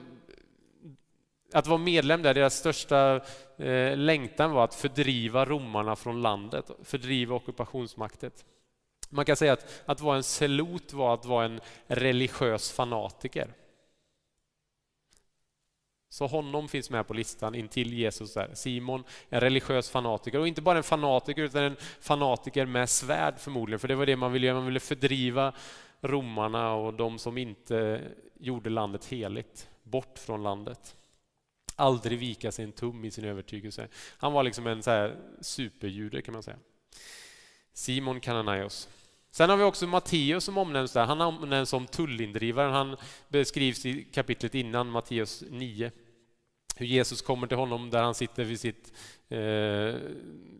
att 1.55 1.67
vara 1.67 1.77
medlem 1.77 2.21
där, 2.21 2.33
deras 2.33 2.55
största 2.55 3.21
eh, 3.57 3.97
längtan 3.97 4.51
var 4.51 4.63
att 4.63 4.75
fördriva 4.75 5.45
romarna 5.45 5.95
från 5.95 6.21
landet, 6.21 6.71
fördriva 6.83 7.35
ockupationsmaktet. 7.35 8.45
Man 9.09 9.25
kan 9.25 9.35
säga 9.35 9.53
att 9.53 9.83
att 9.85 10.01
vara 10.01 10.17
en 10.17 10.24
selot 10.24 10.93
var 10.93 11.13
att 11.13 11.25
vara 11.25 11.45
en 11.45 11.59
religiös 11.88 12.71
fanatiker. 12.71 13.47
Så 16.09 16.27
honom 16.27 16.67
finns 16.67 16.89
med 16.89 17.07
på 17.07 17.13
listan 17.13 17.55
intill 17.55 17.93
Jesus. 17.93 18.33
Där. 18.33 18.50
Simon, 18.53 19.03
en 19.29 19.39
religiös 19.39 19.89
fanatiker. 19.89 20.39
Och 20.39 20.47
inte 20.47 20.62
bara 20.62 20.77
en 20.77 20.83
fanatiker, 20.83 21.41
utan 21.41 21.63
en 21.63 21.75
fanatiker 22.00 22.65
med 22.65 22.89
svärd 22.89 23.39
förmodligen. 23.39 23.79
För 23.79 23.88
det 23.88 23.95
var 23.95 24.05
det 24.05 24.15
man 24.15 24.31
ville 24.31 24.47
göra. 24.47 24.57
Man 24.57 24.65
ville 24.65 24.79
fördriva 24.79 25.53
romarna 26.01 26.74
och 26.74 26.93
de 26.93 27.19
som 27.19 27.38
inte 27.38 28.01
gjorde 28.39 28.69
landet 28.69 29.05
heligt, 29.05 29.69
bort 29.83 30.19
från 30.19 30.43
landet. 30.43 30.95
Aldrig 31.75 32.20
vika 32.20 32.51
sig 32.51 32.65
en 32.65 32.72
tum 32.72 33.05
i 33.05 33.12
sin 33.12 33.25
övertygelse. 33.25 33.88
Han 34.17 34.34
var 34.34 34.44
liksom 34.44 34.67
en 34.67 34.84
så 34.84 34.91
här 34.91 35.17
superjude 35.41 36.22
kan 36.22 36.34
man 36.34 36.44
säga. 36.44 36.58
Simon 37.74 38.20
Kananaios. 38.20 38.89
Sen 39.32 39.50
har 39.50 39.58
vi 39.58 39.63
också 39.63 39.88
Matteus 39.88 40.44
som 40.44 40.58
omnämns 40.58 40.94
där. 40.94 41.05
Han 41.05 41.22
omnämns 41.22 41.70
som 41.70 41.88
tullindrivaren. 41.88 42.74
Han 42.74 42.98
beskrivs 43.27 43.86
i 43.86 44.03
kapitlet 44.03 44.55
innan, 44.55 44.89
Matteus 44.89 45.44
9. 45.50 45.91
Hur 46.75 46.86
Jesus 46.86 47.22
kommer 47.22 47.48
till 47.48 47.58
honom 47.58 47.89
där 47.89 48.03
han 48.03 48.15
sitter 48.15 48.44
vid 48.44 48.60
sitt, 48.60 48.94
eh, 49.29 49.96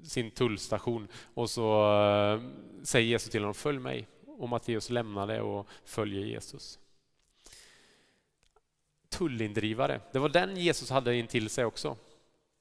sin 0.04 0.32
tullstation 0.32 1.08
och 1.34 1.50
så 1.50 1.94
eh, 2.02 2.42
säger 2.84 3.08
Jesus 3.08 3.30
till 3.30 3.42
honom 3.42 3.54
följ 3.54 3.80
mig. 3.80 4.08
Och 4.38 4.50
Matteus 4.50 4.90
lämnar 4.90 5.28
det 5.28 5.42
och 5.42 5.68
följer 5.86 6.26
Jesus. 6.26 6.80
Tullindrivare, 9.18 10.02
det 10.12 10.20
var 10.20 10.30
den 10.30 10.58
Jesus 10.58 10.90
hade 10.90 11.16
in 11.16 11.28
till 11.28 11.50
sig 11.50 11.66
också. 11.66 11.98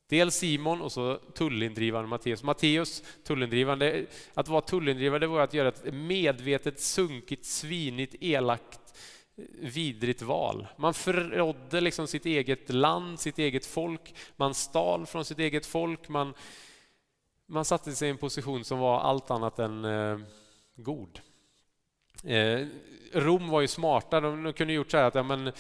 Dels 0.09 0.35
Simon 0.35 0.83
och 0.83 0.93
så 0.93 1.17
tullindrivaren 1.17 2.09
Matteus. 2.09 2.43
Matteus, 2.43 3.03
tullindrivaren, 3.25 4.07
att 4.35 4.49
vara 4.49 4.61
tullindrivare 4.61 5.19
det 5.19 5.27
var 5.27 5.41
att 5.41 5.55
göra 5.55 5.69
ett 5.69 5.95
medvetet 5.95 6.81
sunkigt, 6.81 7.45
svinigt, 7.45 8.15
elakt, 8.21 8.81
vidrigt 9.61 10.23
val. 10.23 10.67
Man 10.77 10.95
förrådde 10.95 11.81
liksom 11.81 12.07
sitt 12.07 12.27
eget 12.27 12.73
land, 12.73 13.21
sitt 13.21 13.39
eget 13.39 13.67
folk. 13.67 14.15
Man 14.37 14.55
stal 14.55 15.07
från 15.07 15.25
sitt 15.25 15.39
eget 15.39 15.67
folk. 15.67 16.09
Man, 16.09 16.35
man 17.47 17.65
satte 17.65 17.93
sig 17.93 18.09
i 18.09 18.11
en 18.11 18.19
position 18.19 18.65
som 18.65 18.79
var 18.79 19.01
allt 19.01 19.31
annat 19.31 19.59
än 19.59 19.85
eh, 19.85 20.19
god. 20.77 21.21
Eh, 22.25 22.66
Rom 23.12 23.49
var 23.49 23.61
ju 23.61 23.69
smarta, 23.69 24.21
de 24.21 24.52
kunde 24.52 24.73
gjort 24.73 24.90
så 24.90 24.97
att 24.97 25.14
ja, 25.14 25.23
men, 25.23 25.52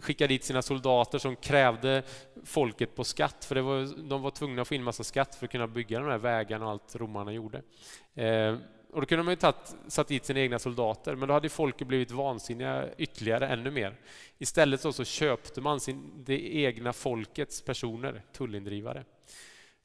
skicka 0.00 0.26
dit 0.26 0.44
sina 0.44 0.62
soldater 0.62 1.18
som 1.18 1.36
krävde 1.36 2.02
folket 2.44 2.96
på 2.96 3.04
skatt, 3.04 3.44
för 3.44 3.54
det 3.54 3.62
var, 3.62 4.08
de 4.08 4.22
var 4.22 4.30
tvungna 4.30 4.62
att 4.62 4.68
få 4.68 4.74
in 4.74 4.82
massa 4.82 5.04
skatt 5.04 5.34
för 5.34 5.46
att 5.46 5.52
kunna 5.52 5.66
bygga 5.66 5.98
de 5.98 6.08
här 6.08 6.18
vägarna 6.18 6.64
och 6.64 6.70
allt 6.70 6.96
romarna 6.96 7.32
gjorde. 7.32 7.62
Eh, 8.14 8.56
och 8.92 9.00
då 9.00 9.06
kunde 9.06 9.22
man 9.24 9.32
ju 9.32 9.36
tatt, 9.36 9.76
satt 9.86 10.08
dit 10.08 10.24
sina 10.24 10.40
egna 10.40 10.58
soldater, 10.58 11.14
men 11.14 11.28
då 11.28 11.34
hade 11.34 11.48
folket 11.48 11.88
blivit 11.88 12.10
vansinniga 12.10 12.88
ytterligare, 12.98 13.48
ännu 13.48 13.70
mer. 13.70 13.96
Istället 14.38 14.80
så, 14.80 14.92
så 14.92 15.04
köpte 15.04 15.60
man 15.60 15.80
sin, 15.80 16.24
det 16.24 16.56
egna 16.56 16.92
folkets 16.92 17.62
personer, 17.62 18.22
tullindrivare. 18.32 19.04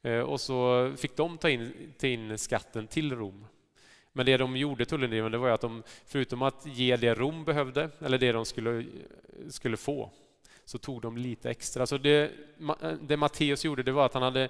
Eh, 0.01 0.19
och 0.19 0.41
så 0.41 0.91
fick 0.97 1.15
de 1.15 1.37
ta 1.37 1.49
in, 1.49 1.93
ta 1.97 2.07
in 2.07 2.37
skatten 2.37 2.87
till 2.87 3.15
Rom. 3.15 3.45
Men 4.17 4.25
det 4.25 4.37
de 4.37 4.57
gjorde, 4.57 4.85
tullindrivarna, 4.85 5.37
var 5.37 5.49
att 5.49 5.61
de 5.61 5.83
förutom 6.05 6.41
att 6.41 6.65
ge 6.65 6.97
det 6.97 7.13
Rom 7.13 7.45
behövde, 7.45 7.89
eller 7.99 8.17
det 8.17 8.31
de 8.31 8.45
skulle, 8.45 8.85
skulle 9.49 9.77
få, 9.77 10.11
så 10.65 10.77
tog 10.77 11.01
de 11.01 11.17
lite 11.17 11.49
extra. 11.49 11.87
Så 11.87 11.97
det, 11.97 12.31
det 13.01 13.17
Matteus 13.17 13.65
gjorde 13.65 13.83
det 13.83 13.91
var 13.91 14.05
att 14.05 14.13
han 14.13 14.23
hade 14.23 14.43
eh, 14.43 14.49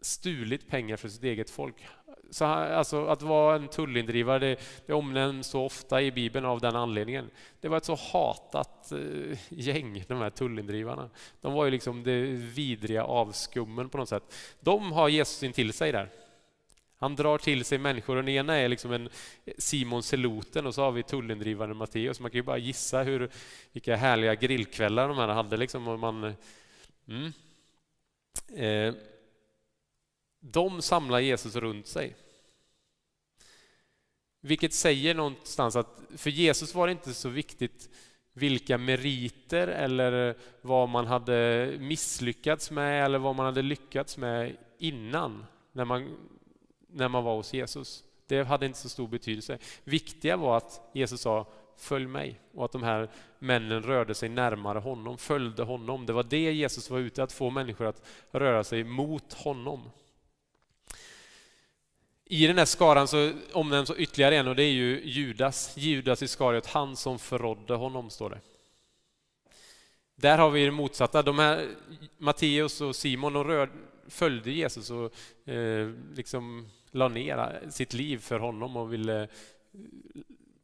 stulit 0.00 0.68
pengar 0.68 0.96
för 0.96 1.08
sitt 1.08 1.24
eget 1.24 1.50
folk. 1.50 1.76
Så 2.30 2.44
alltså, 2.44 3.06
att 3.06 3.22
vara 3.22 3.56
en 3.56 3.68
tullindrivare 3.68 4.38
det, 4.38 4.56
det 4.86 4.92
omnämns 4.92 5.46
så 5.46 5.64
ofta 5.64 6.02
i 6.02 6.12
Bibeln 6.12 6.46
av 6.46 6.60
den 6.60 6.76
anledningen. 6.76 7.30
Det 7.60 7.68
var 7.68 7.76
ett 7.76 7.84
så 7.84 7.98
hatat 8.12 8.92
eh, 8.92 9.38
gäng, 9.48 10.04
de 10.08 10.18
här 10.18 10.30
tullindrivarna. 10.30 11.10
De 11.40 11.52
var 11.52 11.64
ju 11.64 11.70
liksom 11.70 12.02
det 12.02 12.22
vidriga 12.32 13.04
avskummen 13.04 13.88
på 13.88 13.98
något 13.98 14.08
sätt. 14.08 14.34
De 14.60 14.92
har 14.92 15.08
Jesus 15.08 15.42
in 15.42 15.52
till 15.52 15.72
sig 15.72 15.92
där. 15.92 16.08
Han 17.04 17.16
drar 17.16 17.38
till 17.38 17.64
sig 17.64 17.78
människor. 17.78 18.16
Den 18.16 18.28
ena 18.28 18.56
är 18.56 18.68
liksom 18.68 18.92
en 18.92 19.08
Simon 19.58 20.02
Seloten 20.02 20.66
och 20.66 20.74
så 20.74 20.82
har 20.82 20.92
vi 20.92 21.02
tullindrivaren 21.02 21.76
Matteus. 21.76 22.20
Man 22.20 22.30
kan 22.30 22.38
ju 22.38 22.42
bara 22.42 22.58
gissa 22.58 23.02
hur, 23.02 23.30
vilka 23.72 23.96
härliga 23.96 24.34
grillkvällar 24.34 25.08
de 25.08 25.18
här 25.18 25.28
hade. 25.28 25.56
Liksom, 25.56 25.88
och 25.88 25.98
man, 25.98 26.34
mm. 27.08 27.32
eh, 28.56 28.94
de 30.40 30.82
samlar 30.82 31.18
Jesus 31.18 31.56
runt 31.56 31.86
sig. 31.86 32.16
Vilket 34.40 34.72
säger 34.72 35.14
någonstans 35.14 35.76
att 35.76 36.00
för 36.16 36.30
Jesus 36.30 36.74
var 36.74 36.86
det 36.86 36.92
inte 36.92 37.14
så 37.14 37.28
viktigt 37.28 37.88
vilka 38.32 38.78
meriter 38.78 39.68
eller 39.68 40.36
vad 40.60 40.88
man 40.88 41.06
hade 41.06 41.70
misslyckats 41.80 42.70
med 42.70 43.04
eller 43.04 43.18
vad 43.18 43.36
man 43.36 43.46
hade 43.46 43.62
lyckats 43.62 44.16
med 44.16 44.56
innan 44.78 45.46
när 45.72 45.84
man 45.84 46.16
när 46.94 47.08
man 47.08 47.24
var 47.24 47.36
hos 47.36 47.54
Jesus. 47.54 48.04
Det 48.26 48.44
hade 48.44 48.66
inte 48.66 48.78
så 48.78 48.88
stor 48.88 49.08
betydelse. 49.08 49.58
Viktiga 49.84 50.36
var 50.36 50.56
att 50.56 50.90
Jesus 50.92 51.20
sa 51.20 51.46
följ 51.76 52.06
mig 52.06 52.40
och 52.54 52.64
att 52.64 52.72
de 52.72 52.82
här 52.82 53.10
männen 53.38 53.82
rörde 53.82 54.14
sig 54.14 54.28
närmare 54.28 54.78
honom, 54.78 55.18
följde 55.18 55.62
honom. 55.62 56.06
Det 56.06 56.12
var 56.12 56.22
det 56.22 56.52
Jesus 56.52 56.90
var 56.90 56.98
ute 56.98 57.22
att 57.22 57.32
få 57.32 57.50
människor 57.50 57.86
att 57.86 58.02
röra 58.30 58.64
sig 58.64 58.84
mot 58.84 59.32
honom. 59.32 59.90
I 62.24 62.46
den 62.46 62.58
här 62.58 62.64
skaran 62.64 63.08
så 63.08 63.32
omnämns 63.52 63.90
ytterligare 63.90 64.36
en 64.36 64.48
och 64.48 64.56
det 64.56 64.62
är 64.62 64.72
ju 64.72 65.02
Judas, 65.04 65.76
Judas 65.76 66.22
Iskariot, 66.22 66.66
han 66.66 66.96
som 66.96 67.18
förrådde 67.18 67.74
honom, 67.74 68.10
står 68.10 68.30
det. 68.30 68.40
Där 70.16 70.38
har 70.38 70.50
vi 70.50 70.64
det 70.64 70.70
motsatta. 70.70 71.22
De 71.22 71.38
här, 71.38 71.68
Matteus 72.18 72.80
och 72.80 72.96
Simon 72.96 73.32
de 73.32 73.44
rör, 73.44 73.70
följde 74.08 74.50
Jesus 74.50 74.90
och 74.90 75.14
eh, 75.48 75.90
liksom 76.14 76.68
la 76.90 77.08
ner 77.08 77.70
sitt 77.70 77.92
liv 77.92 78.18
för 78.18 78.38
honom 78.38 78.76
och 78.76 78.92
ville 78.92 79.22
eh, 79.22 79.28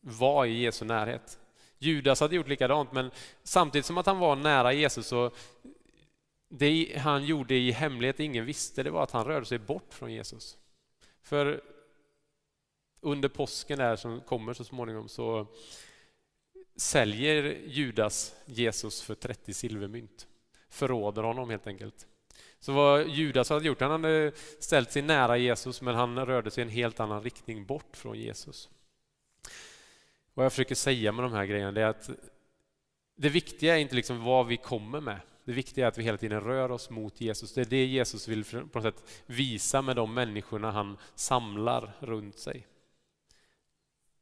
vara 0.01 0.47
i 0.47 0.63
Jesu 0.63 0.85
närhet. 0.85 1.39
Judas 1.79 2.21
hade 2.21 2.37
gjort 2.37 2.49
likadant, 2.49 2.93
men 2.93 3.11
samtidigt 3.43 3.87
som 3.87 3.99
att 3.99 4.07
han 4.07 4.19
var 4.19 4.37
nära 4.37 4.73
Jesus 4.73 5.07
så 5.07 5.31
det 6.49 6.97
han 6.99 7.25
gjorde 7.25 7.55
i 7.55 7.71
hemlighet, 7.71 8.21
ingen 8.21 8.45
visste, 8.45 8.83
det 8.83 8.91
var 8.91 9.03
att 9.03 9.11
han 9.11 9.25
rörde 9.25 9.47
sig 9.47 9.59
bort 9.59 9.95
från 9.95 10.13
Jesus. 10.13 10.59
För 11.23 11.63
under 13.01 13.29
påsken 13.29 13.79
där 13.79 13.97
som 13.97 14.21
kommer 14.21 14.55
så 14.55 14.65
småningom 14.65 15.09
så 15.09 15.47
säljer 16.77 17.59
Judas 17.67 18.35
Jesus 18.45 19.03
för 19.03 19.15
30 19.15 19.55
silvermynt. 19.55 20.27
Förråder 20.69 21.23
honom 21.23 21.51
helt 21.51 21.67
enkelt. 21.67 22.07
Så 22.61 22.73
vad 22.73 23.09
Judas 23.09 23.51
hade 23.51 23.67
gjort, 23.67 23.81
han 23.81 23.91
hade 23.91 24.33
ställt 24.59 24.93
sig 24.93 25.03
nära 25.03 25.37
Jesus 25.37 25.83
men 25.83 25.95
han 25.95 26.27
rörde 26.27 26.51
sig 26.51 26.63
i 26.63 26.67
en 26.67 26.73
helt 26.73 27.01
annan 27.01 27.23
riktning 27.23 27.65
bort 27.67 27.97
från 27.97 28.19
Jesus. 28.19 28.69
Vad 30.35 30.45
jag 30.45 30.53
försöker 30.53 30.75
säga 30.75 31.13
med 31.13 31.25
de 31.25 31.33
här 31.33 31.45
grejerna 31.45 31.81
är 31.81 31.85
att 31.85 32.11
det 33.17 33.29
viktiga 33.29 33.77
är 33.77 33.81
inte 33.81 33.95
liksom 33.95 34.25
vad 34.25 34.47
vi 34.47 34.57
kommer 34.57 35.01
med. 35.01 35.21
Det 35.45 35.53
viktiga 35.53 35.85
är 35.85 35.89
att 35.89 35.99
vi 35.99 36.03
hela 36.03 36.19
tiden 36.19 36.41
rör 36.41 36.71
oss 36.71 36.91
mot 36.91 37.21
Jesus. 37.21 37.53
Det 37.53 37.61
är 37.61 37.65
det 37.65 37.85
Jesus 37.85 38.29
vill 38.29 38.45
på 38.45 38.79
något 38.79 38.83
sätt 38.83 39.23
visa 39.27 39.83
med 39.83 39.97
de 39.97 40.15
människorna 40.15 40.71
han 40.71 40.97
samlar 41.15 41.93
runt 42.01 42.39
sig. 42.39 42.67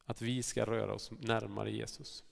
Att 0.05 0.23
vi 0.23 0.43
ska 0.43 0.65
röra 0.65 0.95
oss 0.95 1.11
närmare 1.21 1.71
Jesus. 1.71 2.25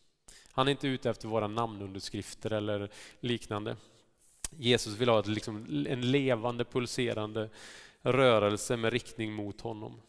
Han 0.52 0.68
är 0.68 0.70
inte 0.70 0.88
ute 0.88 1.10
efter 1.10 1.28
våra 1.28 1.48
namnunderskrifter 1.48 2.52
eller 2.52 2.90
liknande. 3.20 3.76
Jesus 4.58 4.96
vill 4.96 5.08
ha 5.08 5.20
ett, 5.20 5.26
liksom, 5.26 5.86
en 5.88 6.10
levande, 6.10 6.64
pulserande 6.64 7.50
rörelse 8.02 8.76
med 8.76 8.92
riktning 8.92 9.32
mot 9.32 9.60
honom. 9.60 10.00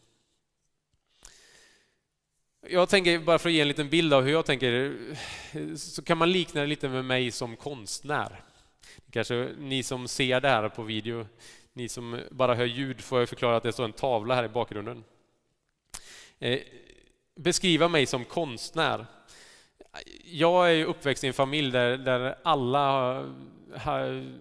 Jag 2.69 2.89
tänker, 2.89 3.19
bara 3.19 3.39
för 3.39 3.49
att 3.49 3.53
ge 3.53 3.61
en 3.61 3.67
liten 3.67 3.89
bild 3.89 4.13
av 4.13 4.23
hur 4.23 4.31
jag 4.31 4.45
tänker, 4.45 4.95
så 5.75 6.01
kan 6.01 6.17
man 6.17 6.31
likna 6.31 6.61
det 6.61 6.67
lite 6.67 6.89
med 6.89 7.05
mig 7.05 7.31
som 7.31 7.55
konstnär. 7.55 8.43
Kanske 9.11 9.49
ni 9.57 9.83
som 9.83 10.07
ser 10.07 10.41
det 10.41 10.49
här 10.49 10.69
på 10.69 10.83
video, 10.83 11.27
ni 11.73 11.89
som 11.89 12.21
bara 12.31 12.55
hör 12.55 12.65
ljud 12.65 13.01
får 13.01 13.19
jag 13.19 13.29
förklara 13.29 13.57
att 13.57 13.63
det 13.63 13.73
står 13.73 13.85
en 13.85 13.93
tavla 13.93 14.35
här 14.35 14.43
i 14.43 14.49
bakgrunden. 14.49 15.03
Eh, 16.39 16.59
beskriva 17.35 17.87
mig 17.87 18.05
som 18.05 18.25
konstnär 18.25 19.05
jag 20.23 20.73
är 20.73 20.85
uppväxt 20.85 21.23
i 21.23 21.27
en 21.27 21.33
familj 21.33 21.71
där, 21.71 21.97
där 21.97 22.35
alla 22.43 23.25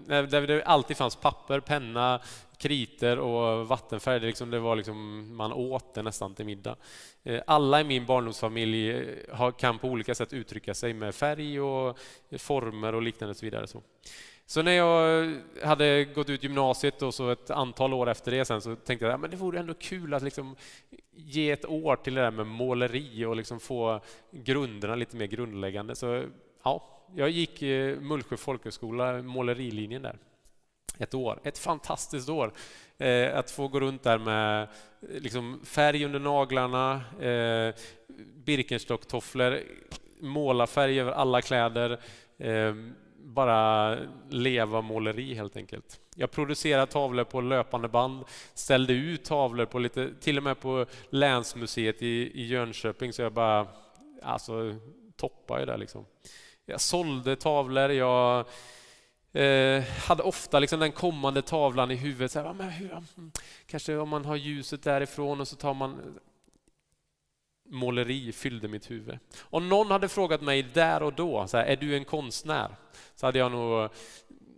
där 0.06 0.46
det 0.46 0.64
alltid 0.64 0.96
fanns 0.96 1.16
papper, 1.16 1.60
penna, 1.60 2.20
kriter 2.58 3.18
och 3.18 3.68
vattenfärg. 3.68 4.20
Det, 4.20 4.26
liksom, 4.26 4.50
det 4.50 4.58
var 4.58 4.76
liksom, 4.76 5.28
man 5.36 5.52
åt 5.52 5.94
det 5.94 6.02
nästan 6.02 6.34
till 6.34 6.46
middag. 6.46 6.76
Eh, 7.22 7.42
alla 7.46 7.80
i 7.80 7.84
min 7.84 8.06
barndomsfamilj 8.06 8.90
eh, 8.90 9.50
kan 9.50 9.78
på 9.78 9.88
olika 9.88 10.14
sätt 10.14 10.32
uttrycka 10.32 10.74
sig 10.74 10.94
med 10.94 11.14
färg 11.14 11.60
och 11.60 11.98
former 12.38 12.94
och 12.94 13.02
liknande. 13.02 13.30
Och 13.30 13.36
så 13.36 13.46
vidare. 13.46 13.66
Så. 13.66 13.82
Så 14.48 14.62
när 14.62 14.72
jag 14.72 15.34
hade 15.62 16.04
gått 16.04 16.28
ut 16.28 16.42
gymnasiet 16.42 17.02
och 17.02 17.14
så 17.14 17.30
ett 17.30 17.50
antal 17.50 17.94
år 17.94 18.08
efter 18.08 18.30
det 18.30 18.44
sen 18.44 18.60
så 18.60 18.76
tänkte 18.76 19.06
jag 19.06 19.24
att 19.24 19.30
det 19.30 19.36
vore 19.36 19.58
ändå 19.58 19.74
kul 19.74 20.14
att 20.14 20.22
liksom 20.22 20.56
ge 21.10 21.50
ett 21.50 21.64
år 21.64 21.96
till 21.96 22.14
det 22.14 22.20
där 22.20 22.30
med 22.30 22.46
måleri 22.46 23.24
och 23.24 23.36
liksom 23.36 23.60
få 23.60 24.00
grunderna 24.30 24.94
lite 24.94 25.16
mer 25.16 25.26
grundläggande. 25.26 25.94
Så 25.94 26.24
ja, 26.62 26.95
jag 27.14 27.30
gick 27.30 27.62
Mullsjö 28.00 28.36
folkhögskola, 28.36 29.22
målerilinjen 29.22 30.02
där. 30.02 30.18
Ett 30.98 31.14
år. 31.14 31.40
Ett 31.42 31.58
fantastiskt 31.58 32.28
år. 32.28 32.52
Eh, 32.98 33.38
att 33.38 33.50
få 33.50 33.68
gå 33.68 33.80
runt 33.80 34.02
där 34.02 34.18
med 34.18 34.62
eh, 34.62 34.68
liksom, 35.00 35.60
färg 35.64 36.04
under 36.04 36.18
naglarna, 36.18 36.94
eh, 37.20 37.74
Birkenstock-tofflor, 38.44 39.60
målarfärg 40.20 41.00
över 41.00 41.12
alla 41.12 41.42
kläder. 41.42 42.00
Eh, 42.38 42.74
bara 43.18 43.96
leva 44.30 44.80
måleri 44.80 45.34
helt 45.34 45.56
enkelt. 45.56 46.00
Jag 46.14 46.30
producerade 46.30 46.86
tavlor 46.86 47.24
på 47.24 47.40
löpande 47.40 47.88
band, 47.88 48.24
ställde 48.54 48.92
ut 48.92 49.24
tavlor 49.24 49.66
på 49.66 49.78
lite, 49.78 50.10
till 50.20 50.36
och 50.36 50.42
med 50.42 50.60
på 50.60 50.86
Länsmuseet 51.10 52.02
i, 52.02 52.30
i 52.34 52.46
Jönköping, 52.46 53.12
så 53.12 53.22
jag 53.22 53.32
bara 53.32 53.66
alltså, 54.22 54.74
toppade 55.16 55.64
där 55.64 55.78
liksom. 55.78 56.04
Jag 56.66 56.80
sålde 56.80 57.36
tavlor, 57.36 57.90
jag 57.90 58.46
eh, 59.32 59.82
hade 59.82 60.22
ofta 60.22 60.58
liksom 60.58 60.80
den 60.80 60.92
kommande 60.92 61.42
tavlan 61.42 61.90
i 61.90 61.94
huvudet. 61.94 62.32
Så 62.32 62.40
här, 62.40 62.52
men 62.52 62.70
hur, 62.70 62.92
mm, 62.92 63.32
kanske 63.66 63.96
om 63.96 64.08
man 64.08 64.24
har 64.24 64.36
ljuset 64.36 64.82
därifrån 64.82 65.40
och 65.40 65.48
så 65.48 65.56
tar 65.56 65.74
man... 65.74 66.18
Måleri 67.68 68.32
fyllde 68.32 68.68
mitt 68.68 68.90
huvud. 68.90 69.18
Om 69.40 69.68
någon 69.68 69.90
hade 69.90 70.08
frågat 70.08 70.42
mig 70.42 70.62
där 70.62 71.02
och 71.02 71.12
då, 71.12 71.46
så 71.46 71.56
här, 71.56 71.64
är 71.64 71.76
du 71.76 71.96
en 71.96 72.04
konstnär? 72.04 72.76
Så 73.14 73.26
hade 73.26 73.38
jag 73.38 73.52
nog 73.52 73.90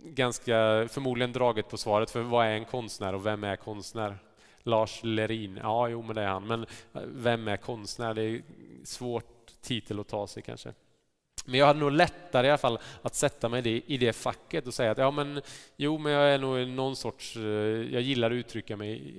ganska 0.05 0.88
förmodligen 0.91 1.33
dragit 1.33 1.69
på 1.69 1.77
svaret, 1.77 2.11
för 2.11 2.21
vad 2.21 2.47
är 2.47 2.50
en 2.50 2.65
konstnär 2.65 3.15
och 3.15 3.27
vem 3.27 3.45
är 3.45 3.57
konstnär? 3.57 4.19
Lars 4.62 5.00
Lerin, 5.03 5.61
ja 5.62 5.88
jo 5.88 6.03
men 6.03 6.17
det 6.17 6.23
är 6.23 6.29
han, 6.29 6.47
men 6.47 6.62
eh, 6.62 7.03
vem 7.05 7.49
är 7.49 7.57
konstnär? 7.57 8.15
Det 8.15 8.23
är 8.23 8.43
svårt 8.85 9.53
titel 9.61 10.00
att 10.00 10.09
ta 10.09 10.27
sig 10.27 10.43
kanske. 10.43 10.73
Men 11.49 11.61
jag 11.61 11.67
hade 11.67 11.81
nog 11.81 11.93
lättare 11.93 12.47
i 12.47 12.50
alla 12.50 12.59
fall 12.59 12.78
att 13.02 13.14
sätta 13.14 13.49
mig 13.49 13.83
i 13.87 13.97
det 13.97 14.12
facket 14.12 14.67
och 14.67 14.75
säga 14.75 14.90
att 14.90 14.99
ja, 14.99 15.11
men, 15.11 15.43
jo, 15.76 15.99
men 15.99 16.12
jag 16.12 16.35
är 16.35 16.38
nog 16.38 16.69
någon 16.69 16.97
sorts... 16.97 17.37
Eh, 17.37 17.43
jag 17.93 18.02
gillar 18.02 18.31
att 18.31 18.35
uttrycka 18.35 18.76
mig, 18.76 19.14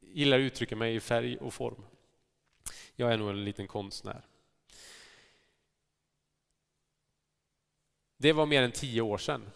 gillar 0.00 0.38
att 0.38 0.42
uttrycka 0.42 0.76
mig 0.76 0.94
i 0.94 1.00
färg 1.00 1.36
och 1.36 1.54
form. 1.54 1.82
Jag 2.96 3.12
är 3.12 3.16
nog 3.16 3.30
en 3.30 3.44
liten 3.44 3.66
konstnär. 3.66 4.22
Det 8.16 8.32
var 8.32 8.46
mer 8.46 8.62
än 8.62 8.72
tio 8.72 9.00
år 9.00 9.18
sedan. 9.18 9.50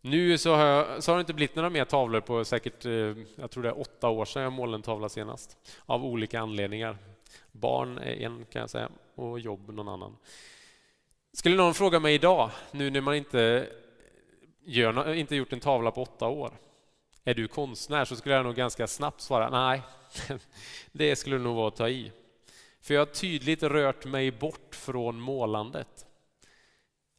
Nu 0.00 0.38
så 0.38 0.54
har, 0.54 0.66
jag, 0.66 1.02
så 1.02 1.12
har 1.12 1.16
det 1.16 1.20
inte 1.20 1.34
blivit 1.34 1.56
några 1.56 1.70
mer 1.70 1.84
tavlor 1.84 2.20
på 2.20 2.44
säkert, 2.44 2.84
eh, 2.84 3.16
jag 3.36 3.50
tror 3.50 3.62
det 3.62 3.68
är 3.68 3.80
åtta 3.80 4.08
år 4.08 4.24
sedan 4.24 4.42
jag 4.42 4.52
målade 4.52 4.76
en 4.76 4.82
tavla 4.82 5.08
senast. 5.08 5.58
Av 5.86 6.04
olika 6.04 6.40
anledningar. 6.40 6.98
Barn 7.52 7.98
är 7.98 8.12
en 8.12 8.44
kan 8.44 8.60
jag 8.60 8.70
säga 8.70 8.88
och 9.14 9.40
jobb 9.40 9.74
någon 9.74 9.88
annan. 9.88 10.16
Skulle 11.34 11.56
någon 11.56 11.74
fråga 11.74 12.00
mig 12.00 12.14
idag, 12.14 12.50
nu 12.72 12.90
när 12.90 13.00
man 13.00 13.14
inte, 13.14 13.68
gör, 14.64 15.14
inte 15.14 15.36
gjort 15.36 15.52
en 15.52 15.60
tavla 15.60 15.90
på 15.90 16.02
åtta 16.02 16.28
år, 16.28 16.52
är 17.24 17.34
du 17.34 17.48
konstnär? 17.48 18.04
Så 18.04 18.16
skulle 18.16 18.34
jag 18.34 18.44
nog 18.44 18.54
ganska 18.54 18.86
snabbt 18.86 19.20
svara 19.20 19.50
nej, 19.50 19.82
det 20.92 21.16
skulle 21.16 21.38
nog 21.38 21.56
vara 21.56 21.68
att 21.68 21.76
ta 21.76 21.88
i. 21.88 22.12
För 22.80 22.94
jag 22.94 23.00
har 23.00 23.06
tydligt 23.06 23.62
rört 23.62 24.04
mig 24.04 24.30
bort 24.30 24.74
från 24.74 25.20
målandet. 25.20 26.06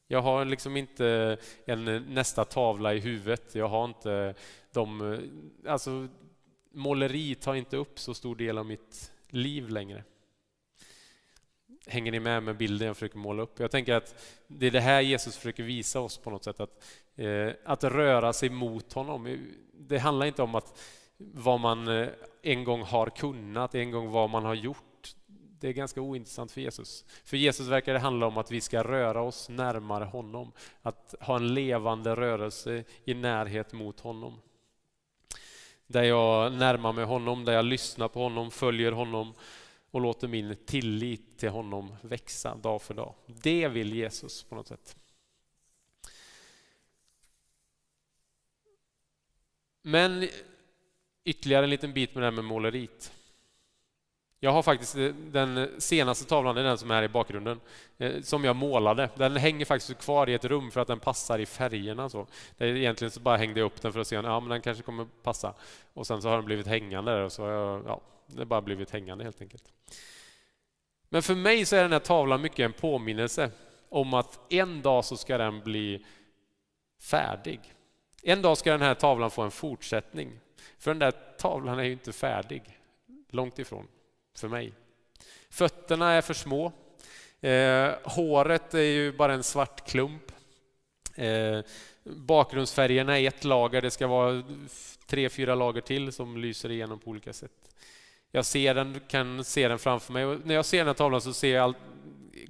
Jag 0.07 0.21
har 0.21 0.45
liksom 0.45 0.77
inte 0.77 1.37
en 1.65 1.87
eh, 1.87 2.01
nästa 2.01 2.45
tavla 2.45 2.93
i 2.93 2.99
huvudet. 2.99 3.55
Jag 3.55 3.67
har 3.67 3.85
inte 3.85 4.35
de... 4.73 5.13
Eh, 5.13 5.71
alltså, 5.71 6.07
måleri 6.71 7.35
tar 7.35 7.55
inte 7.55 7.77
upp 7.77 7.99
så 7.99 8.13
stor 8.13 8.35
del 8.35 8.57
av 8.57 8.65
mitt 8.65 9.11
liv 9.29 9.69
längre. 9.69 10.03
Hänger 11.87 12.11
ni 12.11 12.19
med 12.19 12.43
med 12.43 12.57
bilden 12.57 12.87
jag 12.87 12.97
försöker 12.97 13.17
måla 13.17 13.43
upp? 13.43 13.59
Jag 13.59 13.71
tänker 13.71 13.93
att 13.93 14.15
det 14.47 14.67
är 14.67 14.71
det 14.71 14.79
här 14.79 15.01
Jesus 15.01 15.37
försöker 15.37 15.63
visa 15.63 15.99
oss 15.99 16.17
på 16.17 16.29
något 16.29 16.43
sätt. 16.43 16.59
Att, 16.59 16.83
eh, 17.15 17.49
att 17.65 17.83
röra 17.83 18.33
sig 18.33 18.49
mot 18.49 18.93
honom. 18.93 19.37
Det 19.73 19.97
handlar 19.97 20.25
inte 20.25 20.43
om 20.43 20.55
att 20.55 20.79
vad 21.17 21.59
man 21.59 21.87
eh, 21.87 22.07
en 22.41 22.63
gång 22.63 22.81
har 22.81 23.09
kunnat, 23.09 23.75
en 23.75 23.91
gång 23.91 24.09
vad 24.09 24.29
man 24.29 24.45
har 24.45 24.53
gjort. 24.53 25.15
Det 25.59 25.67
är 25.67 25.73
ganska 25.73 26.01
ointressant 26.01 26.51
för 26.51 26.61
Jesus. 26.61 27.05
För 27.23 27.37
Jesus 27.37 27.67
verkar 27.67 27.93
det 27.93 27.99
handla 27.99 28.27
om 28.27 28.37
att 28.37 28.51
vi 28.51 28.61
ska 28.61 28.83
röra 28.83 29.21
oss 29.21 29.49
närmare 29.49 30.03
honom. 30.05 30.51
Att 30.81 31.15
ha 31.19 31.35
en 31.35 31.53
levande 31.53 32.15
rörelse 32.15 32.83
i 33.05 33.13
närhet 33.13 33.73
mot 33.73 33.99
honom. 33.99 34.41
Där 35.87 36.03
jag 36.03 36.53
närmar 36.53 36.93
mig 36.93 37.05
honom, 37.05 37.45
där 37.45 37.53
jag 37.53 37.65
lyssnar 37.65 38.07
på 38.07 38.23
honom, 38.23 38.51
följer 38.51 38.91
honom 38.91 39.33
och 39.95 40.01
låter 40.01 40.27
min 40.27 40.55
tillit 40.65 41.37
till 41.37 41.49
honom 41.49 41.95
växa 42.01 42.55
dag 42.55 42.81
för 42.81 42.93
dag. 42.93 43.13
Det 43.25 43.67
vill 43.67 43.95
Jesus 43.95 44.43
på 44.43 44.55
något 44.55 44.67
sätt. 44.67 44.95
Men 49.81 50.27
ytterligare 51.23 51.63
en 51.63 51.69
liten 51.69 51.93
bit 51.93 52.15
med 52.15 52.21
det 52.23 52.25
här 52.25 52.31
med 52.31 52.45
måleriet. 52.45 53.11
Jag 54.39 54.51
har 54.51 54.63
faktiskt 54.63 54.95
eh, 54.95 55.07
den 55.07 55.81
senaste 55.81 56.25
tavlan, 56.25 56.55
det 56.55 56.61
är 56.61 56.65
den 56.65 56.77
som 56.77 56.91
är 56.91 56.95
här 56.95 57.03
i 57.03 57.07
bakgrunden, 57.07 57.59
eh, 57.97 58.21
som 58.21 58.43
jag 58.43 58.55
målade. 58.55 59.09
Den 59.15 59.35
hänger 59.35 59.65
faktiskt 59.65 59.99
kvar 59.99 60.29
i 60.29 60.33
ett 60.33 60.45
rum 60.45 60.71
för 60.71 60.81
att 60.81 60.87
den 60.87 60.99
passar 60.99 61.39
i 61.39 61.45
färgerna. 61.45 62.09
Så. 62.09 62.27
Det 62.57 62.65
är 62.65 62.75
egentligen 62.75 63.11
så 63.11 63.19
bara 63.19 63.37
hängde 63.37 63.59
jag 63.59 63.65
upp 63.65 63.81
den 63.81 63.93
för 63.93 63.99
att 63.99 64.07
se 64.07 64.17
om 64.17 64.25
ja, 64.25 64.39
men 64.39 64.49
den 64.49 64.61
kanske 64.61 64.83
kommer 64.83 65.07
passa. 65.23 65.53
Och 65.93 66.07
sen 66.07 66.21
så 66.21 66.29
har 66.29 66.35
den 66.35 66.45
blivit 66.45 66.67
hängande 66.67 67.11
där 67.11 67.21
och 67.21 67.31
så 67.31 67.43
har 67.43 67.51
jag, 67.51 67.83
ja, 67.87 68.01
det 68.27 68.37
har 68.37 68.45
bara 68.45 68.61
blivit 68.61 68.91
hängande 68.91 69.23
helt 69.23 69.41
enkelt. 69.41 69.71
Men 71.09 71.23
för 71.23 71.35
mig 71.35 71.65
så 71.65 71.75
är 71.75 71.81
den 71.81 71.91
här 71.91 71.99
tavlan 71.99 72.41
mycket 72.41 72.59
en 72.59 72.73
påminnelse 72.73 73.51
om 73.89 74.13
att 74.13 74.53
en 74.53 74.81
dag 74.81 75.05
så 75.05 75.17
ska 75.17 75.37
den 75.37 75.59
bli 75.59 76.05
färdig. 77.01 77.59
En 78.23 78.41
dag 78.41 78.57
ska 78.57 78.71
den 78.71 78.81
här 78.81 78.93
tavlan 78.93 79.31
få 79.31 79.41
en 79.41 79.51
fortsättning. 79.51 80.39
För 80.77 80.91
den 80.91 80.99
där 80.99 81.11
tavlan 81.37 81.79
är 81.79 81.83
ju 81.83 81.91
inte 81.91 82.13
färdig. 82.13 82.79
Långt 83.29 83.59
ifrån, 83.59 83.87
för 84.35 84.47
mig. 84.47 84.73
Fötterna 85.49 86.11
är 86.11 86.21
för 86.21 86.33
små. 86.33 86.71
Eh, 87.41 87.93
håret 88.03 88.73
är 88.73 88.79
ju 88.79 89.11
bara 89.11 89.33
en 89.33 89.43
svart 89.43 89.89
klump. 89.89 90.31
Eh, 91.15 91.59
bakgrundsfärgerna 92.03 93.19
är 93.19 93.27
ett 93.27 93.43
lager, 93.43 93.81
det 93.81 93.91
ska 93.91 94.07
vara 94.07 94.43
tre, 95.05 95.29
fyra 95.29 95.55
lager 95.55 95.81
till 95.81 96.11
som 96.11 96.37
lyser 96.37 96.71
igenom 96.71 96.99
på 96.99 97.09
olika 97.09 97.33
sätt. 97.33 97.74
Jag 98.35 98.45
ser 98.45 98.73
den, 98.73 98.99
kan 99.07 99.43
se 99.43 99.67
den 99.67 99.79
framför 99.79 100.13
mig 100.13 100.25
och 100.25 100.45
när 100.45 100.55
jag 100.55 100.65
ser 100.65 100.77
den 100.77 100.87
här 100.87 100.93
tavlan 100.93 101.21
så 101.21 101.33
ser 101.33 101.55
jag, 101.55 101.75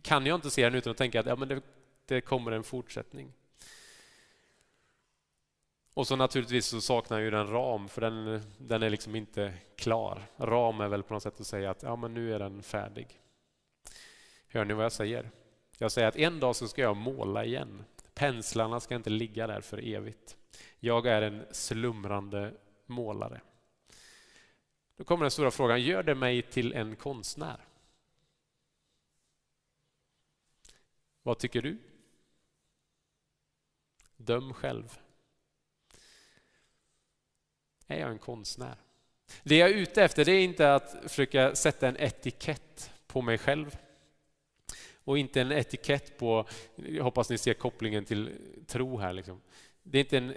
kan 0.02 0.26
jag 0.26 0.38
inte 0.38 0.50
se 0.50 0.64
den 0.64 0.76
utan 0.76 0.92
att 0.92 0.98
tänka 0.98 1.20
att 1.20 1.26
ja, 1.26 1.36
men 1.36 1.48
det, 1.48 1.62
det 2.06 2.22
kommer 2.22 2.52
en 2.52 2.64
fortsättning. 2.64 3.34
Och 5.94 6.08
så 6.08 6.16
naturligtvis 6.16 6.66
så 6.66 6.82
saknar 6.82 7.18
jag 7.18 7.26
ju 7.26 7.32
den 7.32 7.48
ram, 7.48 7.90
för 7.90 8.02
den, 8.02 8.42
den 8.58 8.84
är 8.84 8.90
liksom 8.90 9.16
inte 9.16 9.54
klar. 9.76 10.22
Ram 10.38 10.82
är 10.82 10.88
väl 10.88 11.04
på 11.04 11.14
något 11.14 11.24
sätt 11.24 11.40
att 11.40 11.48
säga 11.48 11.72
att 11.72 11.84
ja, 11.84 11.96
men 11.96 12.14
nu 12.14 12.34
är 12.34 12.40
den 12.40 12.64
färdig. 12.64 13.20
Hör 14.48 14.66
ni 14.66 14.74
vad 14.74 14.86
jag 14.86 14.92
säger? 14.92 15.32
Jag 15.78 15.92
säger 15.92 16.08
att 16.08 16.16
en 16.16 16.40
dag 16.40 16.56
så 16.56 16.68
ska 16.68 16.82
jag 16.82 16.98
måla 16.98 17.46
igen. 17.46 17.84
Penslarna 18.14 18.80
ska 18.80 18.96
inte 18.96 19.10
ligga 19.10 19.48
där 19.48 19.62
för 19.62 19.88
evigt. 19.88 20.38
Jag 20.80 21.06
är 21.06 21.22
en 21.22 21.46
slumrande 21.52 22.54
målare. 22.86 23.42
Då 24.96 25.04
kommer 25.04 25.24
den 25.24 25.32
stora 25.32 25.52
frågan, 25.52 25.82
gör 25.82 26.04
det 26.04 26.16
mig 26.16 26.42
till 26.42 26.74
en 26.74 26.96
konstnär? 26.96 27.66
Vad 31.24 31.40
tycker 31.40 31.62
du? 31.62 31.78
Döm 34.18 34.54
själv. 34.54 35.00
Är 37.88 38.00
jag 38.00 38.12
en 38.12 38.20
konstnär? 38.20 38.78
Det 39.44 39.58
jag 39.58 39.70
är 39.70 39.74
ute 39.74 40.04
efter 40.04 40.26
det 40.26 40.32
är 40.32 40.44
inte 40.44 40.74
att 40.74 40.96
försöka 41.04 41.56
sätta 41.56 41.88
en 41.88 41.98
etikett 41.98 42.92
på 43.08 43.22
mig 43.22 43.38
själv. 43.38 43.78
Och 45.04 45.18
inte 45.18 45.42
en 45.42 45.52
etikett 45.52 46.18
på, 46.18 46.48
jag 46.76 47.04
hoppas 47.04 47.30
ni 47.30 47.38
ser 47.38 47.54
kopplingen 47.54 48.06
till 48.06 48.38
tro 48.68 48.98
här. 48.98 49.14
Liksom. 49.14 49.42
Det 49.84 49.98
är 49.98 50.04
inte 50.04 50.18
en 50.18 50.36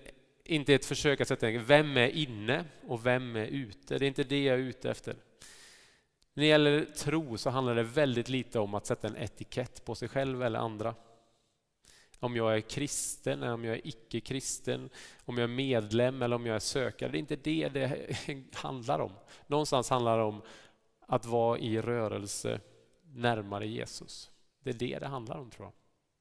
inte 0.49 0.75
ett 0.75 0.85
försök 0.85 1.21
att 1.21 1.29
sätta 1.29 1.51
vem 1.51 1.97
är 1.97 2.09
inne 2.09 2.65
och 2.87 3.07
vem 3.07 3.37
är 3.37 3.47
ute. 3.47 3.99
Det 3.99 4.05
är 4.05 4.09
inte 4.09 4.25
det 4.25 4.45
jag 4.45 4.55
är 4.55 4.63
ute 4.63 4.91
efter. 4.91 5.17
När 6.35 6.43
det 6.43 6.49
gäller 6.49 6.85
tro 6.85 7.39
så 7.39 7.51
handlar 7.51 7.75
det 7.75 7.83
väldigt 7.83 8.29
lite 8.29 8.59
om 8.59 8.75
att 8.75 8.87
sätta 8.87 9.09
en 9.09 9.17
etikett 9.17 9.85
på 9.85 9.95
sig 9.95 10.09
själv 10.09 10.43
eller 10.43 10.59
andra. 10.59 10.95
Om 12.19 12.37
jag 12.37 12.57
är 12.57 12.61
kristen 12.61 13.43
eller 13.43 13.53
om 13.53 13.65
jag 13.65 13.77
är 13.77 13.87
icke-kristen, 13.87 14.91
om 15.25 15.39
jag 15.39 15.51
är 15.51 15.55
medlem 15.55 16.23
eller 16.23 16.37
om 16.37 16.47
jag 16.47 16.57
är 16.57 16.61
sökare. 16.61 17.11
Det 17.11 17.17
är 17.17 17.21
inte 17.21 17.37
det 17.37 17.69
det 17.69 18.17
handlar 18.55 18.99
om. 18.99 19.13
Någonstans 19.47 19.91
handlar 19.91 20.19
det 20.19 20.25
om 20.25 20.43
att 21.01 21.27
vara 21.27 21.59
i 21.59 21.81
rörelse 21.81 22.61
närmare 23.03 23.67
Jesus. 23.67 24.31
Det 24.63 24.71
är 24.71 24.75
det 24.75 24.99
det 24.99 25.07
handlar 25.07 25.39
om 25.39 25.51
tror 25.51 25.67
jag. 25.67 25.73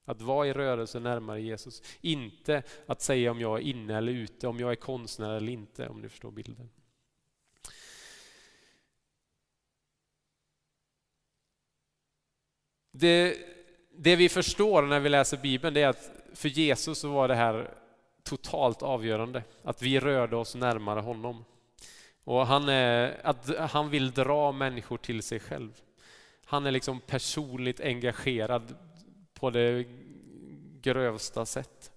Att 0.07 0.21
vara 0.21 0.47
i 0.47 0.53
rörelse 0.53 0.99
närmare 0.99 1.41
Jesus. 1.41 1.83
Inte 2.01 2.63
att 2.85 3.01
säga 3.01 3.31
om 3.31 3.39
jag 3.39 3.57
är 3.57 3.63
inne 3.63 3.97
eller 3.97 4.11
ute, 4.11 4.47
om 4.47 4.59
jag 4.59 4.71
är 4.71 4.75
konstnär 4.75 5.33
eller 5.33 5.51
inte, 5.51 5.87
om 5.87 6.01
ni 6.01 6.09
förstår 6.09 6.31
bilden. 6.31 6.69
Det, 12.91 13.37
det 13.91 14.15
vi 14.15 14.29
förstår 14.29 14.81
när 14.81 14.99
vi 14.99 15.09
läser 15.09 15.37
Bibeln 15.37 15.73
det 15.73 15.81
är 15.81 15.87
att 15.87 16.11
för 16.33 16.49
Jesus 16.49 16.99
så 16.99 17.09
var 17.09 17.27
det 17.27 17.35
här 17.35 17.73
totalt 18.23 18.81
avgörande. 18.81 19.43
Att 19.63 19.81
vi 19.81 19.99
rörde 19.99 20.35
oss 20.35 20.55
närmare 20.55 20.99
honom. 20.99 21.45
Och 22.23 22.47
han, 22.47 22.69
är, 22.69 23.21
att 23.23 23.71
han 23.71 23.89
vill 23.89 24.11
dra 24.11 24.51
människor 24.51 24.97
till 24.97 25.23
sig 25.23 25.39
själv. 25.39 25.81
Han 26.45 26.65
är 26.65 26.71
liksom 26.71 26.99
personligt 26.99 27.79
engagerad 27.79 28.75
på 29.39 29.49
det 29.49 29.85
grövsta 30.81 31.45
sätt. 31.45 31.91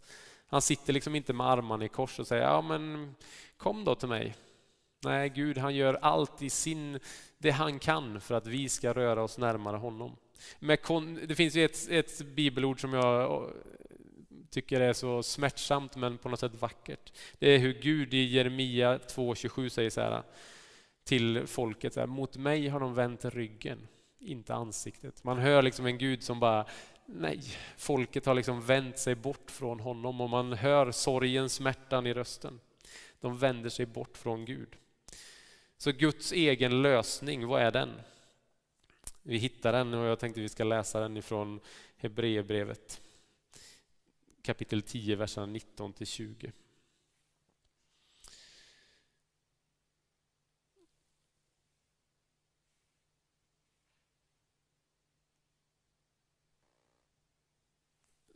Han 0.46 0.62
sitter 0.62 0.92
liksom 0.92 1.14
inte 1.14 1.32
med 1.32 1.46
armarna 1.46 1.84
i 1.84 1.88
kors 1.88 2.18
och 2.18 2.26
säger 2.26 2.42
ja 2.42 2.62
men 2.62 3.14
kom 3.56 3.84
då 3.84 3.94
till 3.94 4.08
mig. 4.08 4.34
Nej, 5.04 5.28
Gud 5.28 5.58
han 5.58 5.74
gör 5.74 5.94
allt 5.94 6.42
i 6.42 6.50
sin, 6.50 6.98
det 7.38 7.50
han 7.50 7.78
kan 7.78 8.20
för 8.20 8.34
att 8.34 8.46
vi 8.46 8.68
ska 8.68 8.92
röra 8.92 9.22
oss 9.22 9.38
närmare 9.38 9.76
honom. 9.76 10.16
det 11.28 11.34
finns 11.34 11.54
ju 11.54 11.64
ett, 11.64 11.88
ett 11.90 12.22
bibelord 12.22 12.80
som 12.80 12.92
jag 12.92 13.22
eh, 13.22 13.48
tycker 14.50 14.80
är 14.80 14.92
så 14.92 15.22
smärtsamt 15.22 15.96
men 15.96 16.18
på 16.18 16.28
något 16.28 16.40
sätt 16.40 16.60
vackert. 16.60 17.12
Det 17.38 17.48
är 17.48 17.58
hur 17.58 17.72
Gud 17.72 18.14
i 18.14 18.24
Jeremia 18.24 18.98
2.27 18.98 19.68
säger 19.68 19.90
så 19.90 20.00
här 20.00 20.22
till 21.04 21.46
folket, 21.46 21.94
så 21.94 22.00
här, 22.00 22.06
mot 22.06 22.36
mig 22.36 22.68
har 22.68 22.80
de 22.80 22.94
vänt 22.94 23.24
ryggen, 23.24 23.88
inte 24.18 24.54
ansiktet. 24.54 25.24
Man 25.24 25.38
hör 25.38 25.62
liksom 25.62 25.86
en 25.86 25.98
Gud 25.98 26.22
som 26.22 26.40
bara, 26.40 26.64
nej, 27.12 27.40
folket 27.76 28.26
har 28.26 28.34
liksom 28.34 28.62
vänt 28.62 28.98
sig 28.98 29.14
bort 29.14 29.50
från 29.50 29.80
honom 29.80 30.20
och 30.20 30.30
man 30.30 30.52
hör 30.52 30.92
sorgen, 30.92 31.48
smärtan 31.48 32.06
i 32.06 32.14
rösten. 32.14 32.60
De 33.20 33.38
vänder 33.38 33.70
sig 33.70 33.86
bort 33.86 34.16
från 34.16 34.44
Gud. 34.44 34.76
Så 35.76 35.92
Guds 35.92 36.32
egen 36.32 36.82
lösning, 36.82 37.46
vad 37.46 37.62
är 37.62 37.70
den? 37.70 37.90
Vi 39.22 39.36
hittar 39.36 39.72
den 39.72 39.94
och 39.94 40.06
jag 40.06 40.18
tänkte 40.18 40.40
vi 40.40 40.48
ska 40.48 40.64
läsa 40.64 41.00
den 41.00 41.16
ifrån 41.16 41.60
Hebreerbrevet 41.96 43.00
kapitel 44.42 44.82
10, 44.82 45.16
verserna 45.16 45.46
19 45.46 45.92
till 45.92 46.06
20. 46.06 46.52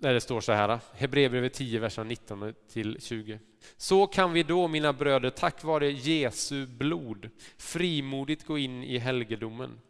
Där 0.05 0.15
det 0.15 0.21
står 0.21 0.41
så 0.41 0.53
här, 0.53 0.81
Hebreerbrevet 0.95 1.53
10, 1.53 1.81
verserna 1.81 2.09
19 2.09 2.55
till 2.73 2.97
20. 3.01 3.39
Så 3.77 4.07
kan 4.07 4.33
vi 4.33 4.43
då, 4.43 4.69
mina 4.69 4.93
bröder, 4.93 5.31
tack 5.31 5.65
vare 5.65 5.91
Jesu 5.91 6.67
blod 6.67 7.31
frimodigt 7.57 8.47
gå 8.47 8.59
in 8.59 8.85
i 8.85 8.99
helgedomen 8.99 9.81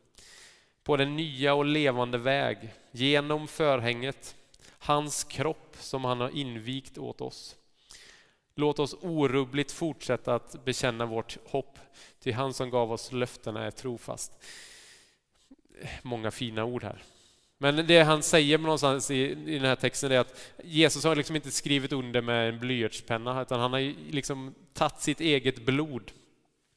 på 0.84 0.96
den 0.96 1.16
nya 1.16 1.54
och 1.54 1.64
levande 1.64 2.18
väg 2.18 2.58
genom 2.90 3.48
förhänget 3.48 4.36
hans 4.78 5.24
kropp 5.24 5.76
som 5.78 6.04
han 6.04 6.20
har 6.20 6.30
invigt 6.30 6.98
åt 6.98 7.20
oss. 7.20 7.56
Låt 8.54 8.78
oss 8.78 8.96
orubbligt 9.00 9.72
fortsätta 9.72 10.34
att 10.34 10.64
bekänna 10.64 11.06
vårt 11.06 11.38
hopp, 11.44 11.78
till 12.20 12.34
han 12.34 12.54
som 12.54 12.70
gav 12.70 12.92
oss 12.92 13.12
löftena 13.12 13.64
är 13.64 13.70
trofast. 13.70 14.32
Många 16.02 16.30
fina 16.30 16.64
ord 16.64 16.82
här. 16.82 17.02
Men 17.64 17.86
det 17.86 18.02
han 18.02 18.22
säger 18.22 18.58
någonstans 18.58 19.10
i, 19.10 19.16
i 19.16 19.58
den 19.58 19.64
här 19.64 19.76
texten 19.76 20.12
är 20.12 20.18
att 20.18 20.40
Jesus 20.64 21.04
har 21.04 21.16
liksom 21.16 21.36
inte 21.36 21.50
skrivit 21.50 21.92
under 21.92 22.22
med 22.22 22.48
en 22.48 22.60
blyertspenna 22.60 23.42
utan 23.42 23.60
han 23.60 23.72
har 23.72 24.12
liksom 24.12 24.54
tagit 24.72 25.00
sitt 25.00 25.20
eget 25.20 25.66
blod, 25.66 26.12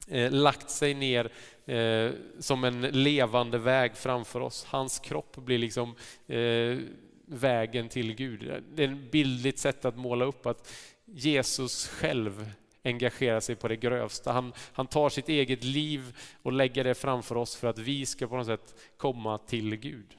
eh, 0.08 0.32
lagt 0.32 0.69
sig 0.69 0.93
ner 0.93 1.32
eh, 1.65 2.12
som 2.39 2.63
en 2.63 2.82
levande 2.82 3.58
väg 3.58 3.97
framför 3.97 4.39
oss. 4.39 4.65
Hans 4.69 5.00
kropp 5.00 5.36
blir 5.36 5.58
liksom 5.58 5.95
eh, 6.28 6.78
vägen 7.26 7.89
till 7.89 8.15
Gud. 8.15 8.63
Det 8.76 8.84
är 8.84 8.91
ett 8.91 9.12
bildligt 9.12 9.60
sätt 9.60 9.86
att 9.86 9.97
måla 9.97 10.26
upp 10.26 10.45
att 10.45 10.73
Jesus 11.06 11.88
själv 11.88 12.52
engagerar 12.84 13.39
sig 13.39 13.56
på 13.56 13.67
det 13.67 13.76
grövsta. 13.76 14.32
Han, 14.32 14.54
han 14.73 14.88
tar 14.88 15.10
sitt 15.10 15.30
eget 15.30 15.63
liv 15.63 16.17
och 16.41 16.52
lägger 16.52 16.84
det 16.84 16.95
framför 16.95 17.38
oss 17.38 17.56
för 17.56 17.67
att 17.67 17.80
vi 17.80 18.06
ska 18.06 18.28
på 18.28 18.38
något 18.38 18.47
sätt 18.47 18.76
komma 18.97 19.38
till 19.38 19.76
Gud. 19.76 20.17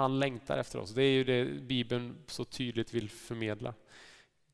Han 0.00 0.20
längtar 0.20 0.58
efter 0.58 0.78
oss. 0.78 0.90
Det 0.90 1.02
är 1.02 1.10
ju 1.10 1.24
det 1.24 1.44
Bibeln 1.44 2.16
så 2.26 2.44
tydligt 2.44 2.94
vill 2.94 3.10
förmedla. 3.10 3.74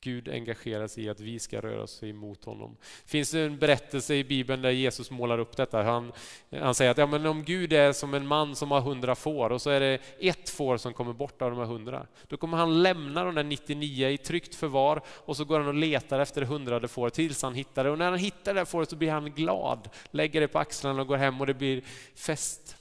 Gud 0.00 0.28
engagerar 0.28 0.86
sig 0.86 1.04
i 1.04 1.08
att 1.08 1.20
vi 1.20 1.38
ska 1.38 1.60
röra 1.60 1.82
oss 1.82 2.02
emot 2.02 2.44
honom. 2.44 2.76
Det 3.04 3.10
finns 3.10 3.34
en 3.34 3.58
berättelse 3.58 4.14
i 4.14 4.24
Bibeln 4.24 4.62
där 4.62 4.70
Jesus 4.70 5.10
målar 5.10 5.38
upp 5.38 5.56
detta. 5.56 5.82
Han, 5.82 6.12
han 6.50 6.74
säger 6.74 6.90
att 6.90 6.98
ja, 6.98 7.06
men 7.06 7.26
om 7.26 7.44
Gud 7.44 7.72
är 7.72 7.92
som 7.92 8.14
en 8.14 8.26
man 8.26 8.56
som 8.56 8.70
har 8.70 8.80
hundra 8.80 9.14
får 9.14 9.50
och 9.52 9.62
så 9.62 9.70
är 9.70 9.80
det 9.80 9.98
ett 10.20 10.50
får 10.50 10.76
som 10.76 10.94
kommer 10.94 11.12
bort 11.12 11.42
av 11.42 11.50
de 11.50 11.58
här 11.58 11.66
hundra. 11.66 12.06
Då 12.28 12.36
kommer 12.36 12.56
han 12.56 12.82
lämna 12.82 13.24
de 13.24 13.34
där 13.34 13.44
99 13.44 14.08
i 14.08 14.18
tryggt 14.18 14.54
förvar 14.54 15.02
och 15.08 15.36
så 15.36 15.44
går 15.44 15.58
han 15.58 15.68
och 15.68 15.74
letar 15.74 16.20
efter 16.20 16.40
det 16.40 16.46
hundrade 16.46 16.88
fåret 16.88 17.14
tills 17.14 17.42
han 17.42 17.54
hittar 17.54 17.84
det. 17.84 17.90
Och 17.90 17.98
när 17.98 18.10
han 18.10 18.18
hittar 18.18 18.54
det 18.54 18.66
fåret 18.66 18.90
så 18.90 18.96
blir 18.96 19.10
han 19.10 19.30
glad, 19.30 19.88
lägger 20.10 20.40
det 20.40 20.48
på 20.48 20.58
axlarna 20.58 21.00
och 21.00 21.08
går 21.08 21.16
hem 21.16 21.40
och 21.40 21.46
det 21.46 21.54
blir 21.54 21.82
fest. 22.14 22.76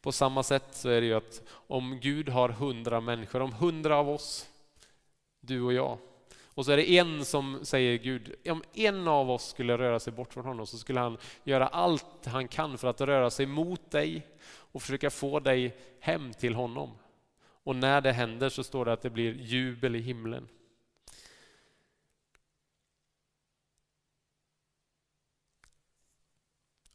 På 0.00 0.12
samma 0.12 0.42
sätt 0.42 0.64
så 0.70 0.88
är 0.88 1.00
det 1.00 1.06
ju 1.06 1.14
att 1.14 1.42
om 1.48 2.00
Gud 2.00 2.28
har 2.28 2.48
hundra 2.48 3.00
människor, 3.00 3.42
om 3.42 3.52
hundra 3.52 3.96
av 3.96 4.08
oss 4.08 4.48
du 5.40 5.62
och 5.62 5.72
jag. 5.72 5.98
Och 6.56 6.64
så 6.64 6.72
är 6.72 6.76
det 6.76 6.98
en 6.98 7.24
som 7.24 7.64
säger 7.64 7.98
Gud, 7.98 8.34
om 8.48 8.62
en 8.72 9.08
av 9.08 9.30
oss 9.30 9.48
skulle 9.48 9.78
röra 9.78 10.00
sig 10.00 10.12
bort 10.12 10.32
från 10.32 10.44
honom 10.44 10.66
så 10.66 10.78
skulle 10.78 11.00
han 11.00 11.18
göra 11.44 11.66
allt 11.66 12.26
han 12.26 12.48
kan 12.48 12.78
för 12.78 12.88
att 12.88 13.00
röra 13.00 13.30
sig 13.30 13.46
mot 13.46 13.90
dig 13.90 14.26
och 14.46 14.82
försöka 14.82 15.10
få 15.10 15.40
dig 15.40 15.76
hem 16.00 16.32
till 16.32 16.54
honom. 16.54 16.90
Och 17.38 17.76
när 17.76 18.00
det 18.00 18.12
händer 18.12 18.48
så 18.48 18.64
står 18.64 18.84
det 18.84 18.92
att 18.92 19.02
det 19.02 19.10
blir 19.10 19.34
jubel 19.34 19.96
i 19.96 20.00
himlen. 20.00 20.48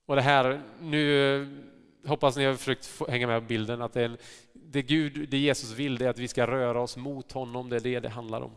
Och 0.06 0.16
det 0.16 0.22
här, 0.22 0.62
nu 0.82 1.71
hoppas 2.06 2.38
ni 2.38 2.46
har 2.46 2.56
försökt 2.56 3.02
hänga 3.10 3.28
med 3.28 3.42
på 3.42 3.48
bilden, 3.48 3.82
att 3.82 3.94
det, 3.94 4.02
är, 4.02 4.18
det 4.54 4.82
Gud, 4.82 5.30
det 5.30 5.38
Jesus 5.38 5.72
vill, 5.72 5.98
det 5.98 6.06
är 6.06 6.10
att 6.10 6.20
vi 6.20 6.28
ska 6.28 6.48
röra 6.48 6.82
oss 6.82 6.98
mot 6.98 7.32
honom, 7.32 7.70
det 7.70 7.76
är 7.76 7.80
det 7.80 8.00
det 8.00 8.10
handlar 8.10 8.42
om. 8.42 8.52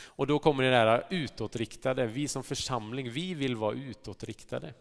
Och 0.00 0.26
då 0.26 0.38
kommer 0.38 0.64
det 0.64 0.70
där 0.70 1.06
utåtriktade, 1.10 2.06
vi 2.06 2.28
som 2.28 2.44
församling, 2.44 3.10
vi 3.10 3.34
vill 3.34 3.56
vara 3.56 3.74
utåtriktade. 3.74 4.74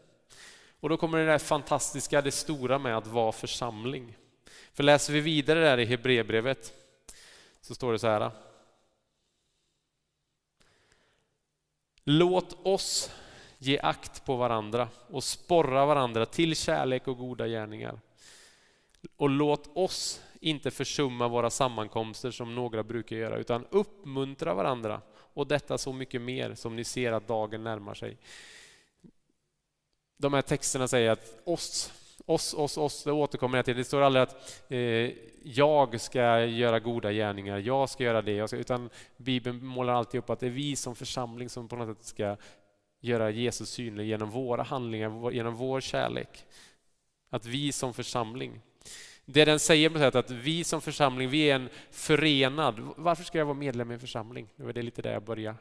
Och 0.80 0.90
då 0.90 0.98
kommer 0.98 1.18
det 1.18 1.26
där 1.26 1.38
fantastiska, 1.38 2.22
det 2.22 2.32
stora 2.32 2.80
med 2.80 2.98
att 2.98 3.08
vara 3.08 3.32
församling. 3.32 4.18
För 4.74 4.84
läser 4.84 5.14
vi 5.14 5.20
vidare 5.20 5.60
där 5.60 5.78
i 5.78 5.86
Hebreerbrevet 5.86 6.74
så 7.62 7.76
står 7.76 7.92
det 7.92 8.00
så 8.00 8.08
här. 8.08 8.32
Låt 12.04 12.66
oss 12.66 13.12
ge 13.58 13.80
akt 13.80 14.26
på 14.26 14.36
varandra 14.36 14.88
och 15.08 15.24
sporra 15.24 15.86
varandra 15.86 16.26
till 16.26 16.56
kärlek 16.56 17.08
och 17.08 17.18
goda 17.18 17.48
gärningar. 17.48 18.00
Och 19.16 19.30
låt 19.30 19.78
oss 19.78 20.22
inte 20.40 20.72
försumma 20.72 21.28
våra 21.28 21.50
sammankomster 21.50 22.32
som 22.32 22.56
några 22.56 22.84
brukar 22.84 23.16
göra, 23.16 23.38
utan 23.38 23.66
uppmuntra 23.70 24.54
varandra 24.54 25.02
och 25.14 25.48
detta 25.48 25.78
så 25.78 25.94
mycket 25.94 26.22
mer 26.22 26.56
som 26.56 26.76
ni 26.76 26.84
ser 26.84 27.12
att 27.12 27.28
dagen 27.28 27.64
närmar 27.64 27.94
sig. 27.94 28.18
De 30.18 30.34
här 30.34 30.42
texterna 30.42 30.88
säger 30.88 31.12
att 31.12 31.42
oss, 31.44 31.94
oss, 32.26 32.54
oss, 32.54 32.78
oss, 32.78 33.04
det 33.04 33.12
återkommer 33.12 33.58
jag 33.58 33.66
till. 33.66 33.78
Det 33.78 33.84
står 33.84 34.02
aldrig 34.02 34.24
att 34.24 34.64
eh, 34.70 35.12
jag 35.44 36.02
ska 36.02 36.46
göra 36.46 36.80
goda 36.80 37.12
gärningar, 37.12 37.58
jag 37.58 37.90
ska 37.90 38.04
göra 38.04 38.22
det, 38.22 38.32
jag 38.32 38.50
ska, 38.50 38.58
utan 38.58 38.90
Bibeln 39.18 39.66
målar 39.66 39.94
alltid 39.94 40.20
upp 40.20 40.30
att 40.30 40.40
det 40.40 40.46
är 40.46 40.52
vi 40.52 40.76
som 40.76 40.96
församling 40.96 41.50
som 41.50 41.68
på 41.68 41.76
något 41.76 41.98
sätt 41.98 42.06
ska 42.06 42.36
göra 43.00 43.30
Jesus 43.30 43.70
synlig 43.70 44.08
genom 44.08 44.30
våra 44.30 44.64
handlingar, 44.64 45.32
genom 45.32 45.56
vår 45.56 45.82
kärlek. 45.82 46.46
Att 47.30 47.46
vi 47.46 47.72
som 47.72 47.94
församling 47.94 48.62
det 49.30 49.46
den 49.46 49.60
säger 49.60 50.12
på 50.12 50.18
att 50.18 50.32
vi 50.32 50.64
som 50.64 50.82
församling, 50.82 51.30
vi 51.30 51.50
är 51.50 51.56
en 51.56 51.70
förenad... 51.92 52.94
Varför 52.98 53.24
ska 53.24 53.38
jag 53.38 53.46
vara 53.46 53.58
medlem 53.58 53.92
i 53.92 53.94
en 53.94 54.00
församling? 54.00 54.48
Det 54.56 54.64
var 54.64 54.74
det 54.74 54.82
lite 54.82 55.02
där 55.02 55.14
jag 55.14 55.24
började. 55.24 55.58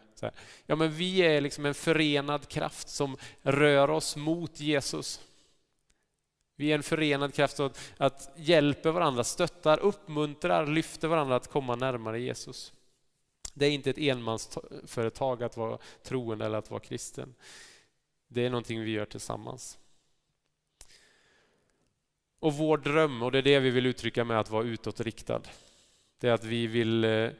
Ja, 0.66 0.76
men 0.76 0.92
vi 0.92 1.18
är 1.18 1.40
liksom 1.40 1.66
en 1.66 1.74
förenad 1.74 2.48
kraft 2.48 2.88
som 2.88 3.16
rör 3.42 3.90
oss 3.90 4.16
mot 4.16 4.60
Jesus. 4.60 5.20
Vi 6.56 6.70
är 6.70 6.74
en 6.74 6.82
förenad 6.82 7.34
kraft 7.34 7.60
att, 7.60 7.92
att 7.96 8.32
hjälper 8.36 8.90
varandra, 8.90 9.24
stöttar, 9.24 9.78
uppmuntrar, 9.78 10.66
lyfter 10.66 11.08
varandra 11.08 11.36
att 11.36 11.48
komma 11.48 11.76
närmare 11.76 12.20
Jesus. 12.20 12.72
Det 13.58 13.66
är 13.66 13.70
inte 13.70 13.90
ett 13.90 13.98
enmansföretag 13.98 15.42
att 15.42 15.56
vara 15.56 15.78
troende 16.02 16.44
eller 16.44 16.58
att 16.58 16.70
vara 16.70 16.80
kristen. 16.80 17.34
Det 18.28 18.46
är 18.46 18.50
någonting 18.50 18.80
vi 18.80 18.90
gör 18.90 19.04
tillsammans. 19.04 19.78
Och 22.38 22.54
vår 22.54 22.78
dröm, 22.78 23.22
och 23.22 23.32
det 23.32 23.38
är 23.38 23.42
det 23.42 23.60
vi 23.60 23.70
vill 23.70 23.86
uttrycka 23.86 24.24
med 24.24 24.40
att 24.40 24.50
vara 24.50 24.64
utåtriktad, 24.64 25.42
det 26.20 26.28
är 26.28 26.32
att 26.32 26.44
vi 26.44 26.66
vill 26.66 27.04
eh, 27.04 27.30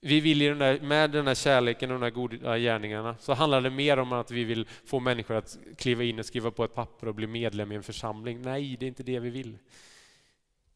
vi 0.00 0.20
vill 0.20 0.38
den 0.38 0.58
där, 0.58 0.80
med 0.80 1.10
den 1.10 1.26
här 1.26 1.34
kärleken 1.34 1.90
och 1.90 2.00
de 2.00 2.02
här 2.02 2.10
goda 2.10 2.58
gärningarna 2.58 3.16
så 3.20 3.34
handlar 3.34 3.60
det 3.60 3.70
mer 3.70 3.98
om 3.98 4.12
att 4.12 4.30
vi 4.30 4.44
vill 4.44 4.68
få 4.84 5.00
människor 5.00 5.34
att 5.34 5.58
kliva 5.76 6.04
in 6.04 6.18
och 6.18 6.26
skriva 6.26 6.50
på 6.50 6.64
ett 6.64 6.74
papper 6.74 7.08
och 7.08 7.14
bli 7.14 7.26
medlem 7.26 7.72
i 7.72 7.74
en 7.74 7.82
församling. 7.82 8.42
Nej, 8.42 8.76
det 8.80 8.86
är 8.86 8.88
inte 8.88 9.02
det 9.02 9.20
vi 9.20 9.30
vill. 9.30 9.58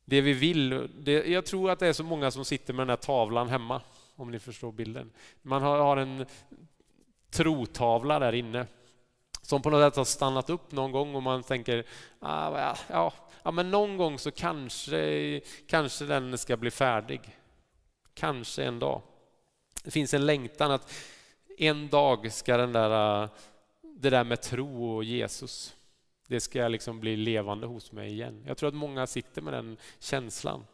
Det 0.04 0.20
vi 0.20 0.32
vill, 0.32 0.88
det, 0.98 1.12
jag 1.12 1.44
tror 1.44 1.70
att 1.70 1.78
det 1.78 1.86
är 1.86 1.92
så 1.92 2.04
många 2.04 2.30
som 2.30 2.44
sitter 2.44 2.74
med 2.74 2.82
den 2.82 2.90
här 2.90 2.96
tavlan 2.96 3.48
hemma, 3.48 3.82
om 4.16 4.30
ni 4.30 4.38
förstår 4.38 4.72
bilden. 4.72 5.12
Man 5.42 5.62
har, 5.62 5.78
har 5.78 5.96
en 5.96 6.26
trotavla 7.30 8.18
där 8.18 8.32
inne 8.32 8.66
som 9.42 9.62
på 9.62 9.70
något 9.70 9.92
sätt 9.92 9.96
har 9.96 10.04
stannat 10.04 10.50
upp 10.50 10.72
någon 10.72 10.92
gång 10.92 11.14
och 11.14 11.22
man 11.22 11.42
tänker 11.42 11.84
ah, 12.18 12.74
ja, 12.88 13.12
ja, 13.42 13.50
men 13.50 13.70
någon 13.70 13.96
gång 13.96 14.18
så 14.18 14.30
kanske, 14.30 15.40
kanske 15.66 16.04
den 16.04 16.38
ska 16.38 16.56
bli 16.56 16.70
färdig. 16.70 17.20
Kanske 18.14 18.64
en 18.64 18.78
dag. 18.78 19.02
Det 19.84 19.90
finns 19.90 20.14
en 20.14 20.26
längtan 20.26 20.70
att 20.70 20.94
en 21.58 21.88
dag 21.88 22.32
ska 22.32 22.56
den 22.56 22.72
där, 22.72 23.28
det 23.82 24.10
där 24.10 24.24
med 24.24 24.42
tro 24.42 24.94
och 24.94 25.04
Jesus, 25.04 25.74
det 26.26 26.40
ska 26.40 26.68
liksom 26.68 27.00
bli 27.00 27.16
levande 27.16 27.66
hos 27.66 27.92
mig 27.92 28.12
igen. 28.12 28.44
Jag 28.46 28.56
tror 28.56 28.68
att 28.68 28.74
många 28.74 29.06
sitter 29.06 29.42
med 29.42 29.52
den 29.52 29.76
känslan. 29.98 30.64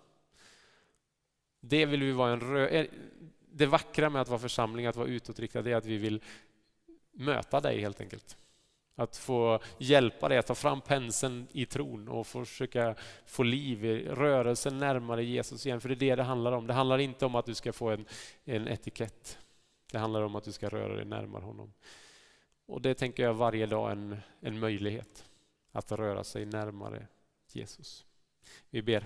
Det 1.60 1.86
vill 1.86 2.02
vi 2.02 2.12
vara 2.12 2.32
en 2.32 2.40
rö 2.40 2.66
eh, 2.66 2.86
Det 3.52 3.66
vackra 3.66 4.10
med 4.10 4.22
att 4.22 4.28
vara 4.28 4.38
församling, 4.38 4.86
att 4.86 4.96
vara 4.96 5.08
utåtriktad, 5.08 5.70
är 5.70 5.76
att 5.76 5.86
vi 5.86 5.96
vill 5.96 6.20
möta 7.12 7.60
dig 7.60 7.80
helt 7.80 8.00
enkelt. 8.00 8.36
Att 8.94 9.16
få 9.16 9.60
hjälpa 9.78 10.28
dig 10.28 10.38
att 10.38 10.46
ta 10.46 10.54
fram 10.54 10.80
penseln 10.80 11.46
i 11.52 11.66
tron 11.66 12.08
och 12.08 12.26
försöka 12.26 12.94
få 13.26 13.42
liv 13.42 13.84
i 13.84 14.08
rörelsen 14.08 14.78
närmare 14.78 15.24
Jesus 15.24 15.66
igen. 15.66 15.80
För 15.80 15.88
det 15.88 15.94
är 15.94 15.96
det 15.96 16.14
det 16.14 16.22
handlar 16.22 16.52
om. 16.52 16.66
Det 16.66 16.72
handlar 16.72 16.98
inte 16.98 17.26
om 17.26 17.34
att 17.34 17.46
du 17.46 17.54
ska 17.54 17.72
få 17.72 17.90
en, 17.90 18.04
en 18.44 18.68
etikett. 18.68 19.38
Det 19.92 19.98
handlar 19.98 20.22
om 20.22 20.34
att 20.34 20.44
du 20.44 20.52
ska 20.52 20.68
röra 20.68 20.94
dig 20.94 21.04
närmare 21.04 21.42
honom. 21.42 21.72
Och 22.66 22.82
det 22.82 22.94
tänker 22.94 23.22
jag 23.22 23.34
varje 23.34 23.66
dag 23.66 23.92
en, 23.92 24.16
en 24.40 24.58
möjlighet. 24.58 25.24
Att 25.72 25.92
röra 25.92 26.24
sig 26.24 26.44
närmare 26.46 27.06
Jesus. 27.52 28.06
Vi 28.70 28.82
ber. 28.82 29.04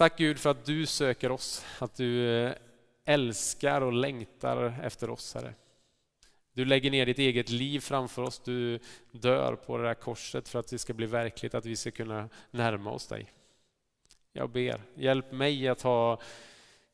Tack 0.00 0.18
Gud 0.18 0.38
för 0.38 0.50
att 0.50 0.64
du 0.64 0.86
söker 0.86 1.30
oss, 1.30 1.64
att 1.78 1.94
du 1.94 2.44
eh, 2.44 2.52
älskar 3.04 3.80
och 3.80 3.92
längtar 3.92 4.80
efter 4.82 5.10
oss, 5.10 5.34
Herre. 5.34 5.54
Du 6.52 6.64
lägger 6.64 6.90
ner 6.90 7.06
ditt 7.06 7.18
eget 7.18 7.50
liv 7.50 7.80
framför 7.80 8.22
oss. 8.22 8.38
Du 8.44 8.78
dör 9.12 9.54
på 9.54 9.76
det 9.78 9.84
där 9.84 9.94
korset 9.94 10.48
för 10.48 10.58
att 10.58 10.68
det 10.68 10.78
ska 10.78 10.92
bli 10.94 11.06
verkligt, 11.06 11.54
att 11.54 11.66
vi 11.66 11.76
ska 11.76 11.90
kunna 11.90 12.28
närma 12.50 12.90
oss 12.90 13.06
dig. 13.06 13.32
Jag 14.32 14.50
ber, 14.50 14.82
hjälp 14.94 15.32
mig 15.32 15.68
att 15.68 15.82
ha 15.82 16.20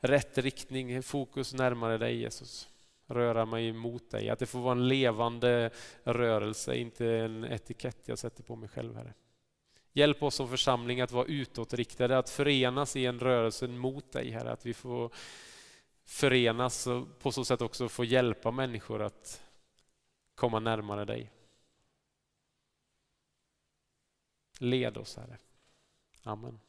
rätt 0.00 0.38
riktning, 0.38 1.02
fokus 1.02 1.54
närmare 1.54 1.98
dig 1.98 2.16
Jesus. 2.16 2.68
Röra 3.06 3.44
mig 3.44 3.72
mot 3.72 4.10
dig, 4.10 4.30
att 4.30 4.38
det 4.38 4.46
får 4.46 4.58
vara 4.58 4.72
en 4.72 4.88
levande 4.88 5.70
rörelse, 6.04 6.76
inte 6.76 7.06
en 7.06 7.44
etikett 7.44 7.98
jag 8.04 8.18
sätter 8.18 8.42
på 8.42 8.56
mig 8.56 8.68
själv, 8.68 8.96
Herre. 8.96 9.14
Hjälp 9.96 10.22
oss 10.22 10.34
som 10.34 10.48
församling 10.48 11.00
att 11.00 11.12
vara 11.12 11.26
utåtriktade, 11.26 12.18
att 12.18 12.30
förenas 12.30 12.96
i 12.96 13.06
en 13.06 13.20
rörelse 13.20 13.68
mot 13.68 14.12
dig, 14.12 14.30
Herre. 14.30 14.52
Att 14.52 14.66
vi 14.66 14.74
får 14.74 15.10
förenas 16.04 16.86
och 16.86 17.18
på 17.18 17.32
så 17.32 17.44
sätt 17.44 17.60
också 17.60 17.88
få 17.88 18.04
hjälpa 18.04 18.50
människor 18.50 19.02
att 19.02 19.42
komma 20.34 20.60
närmare 20.60 21.04
dig. 21.04 21.30
Led 24.58 24.96
oss, 24.96 25.16
Herre. 25.16 25.38
Amen. 26.22 26.60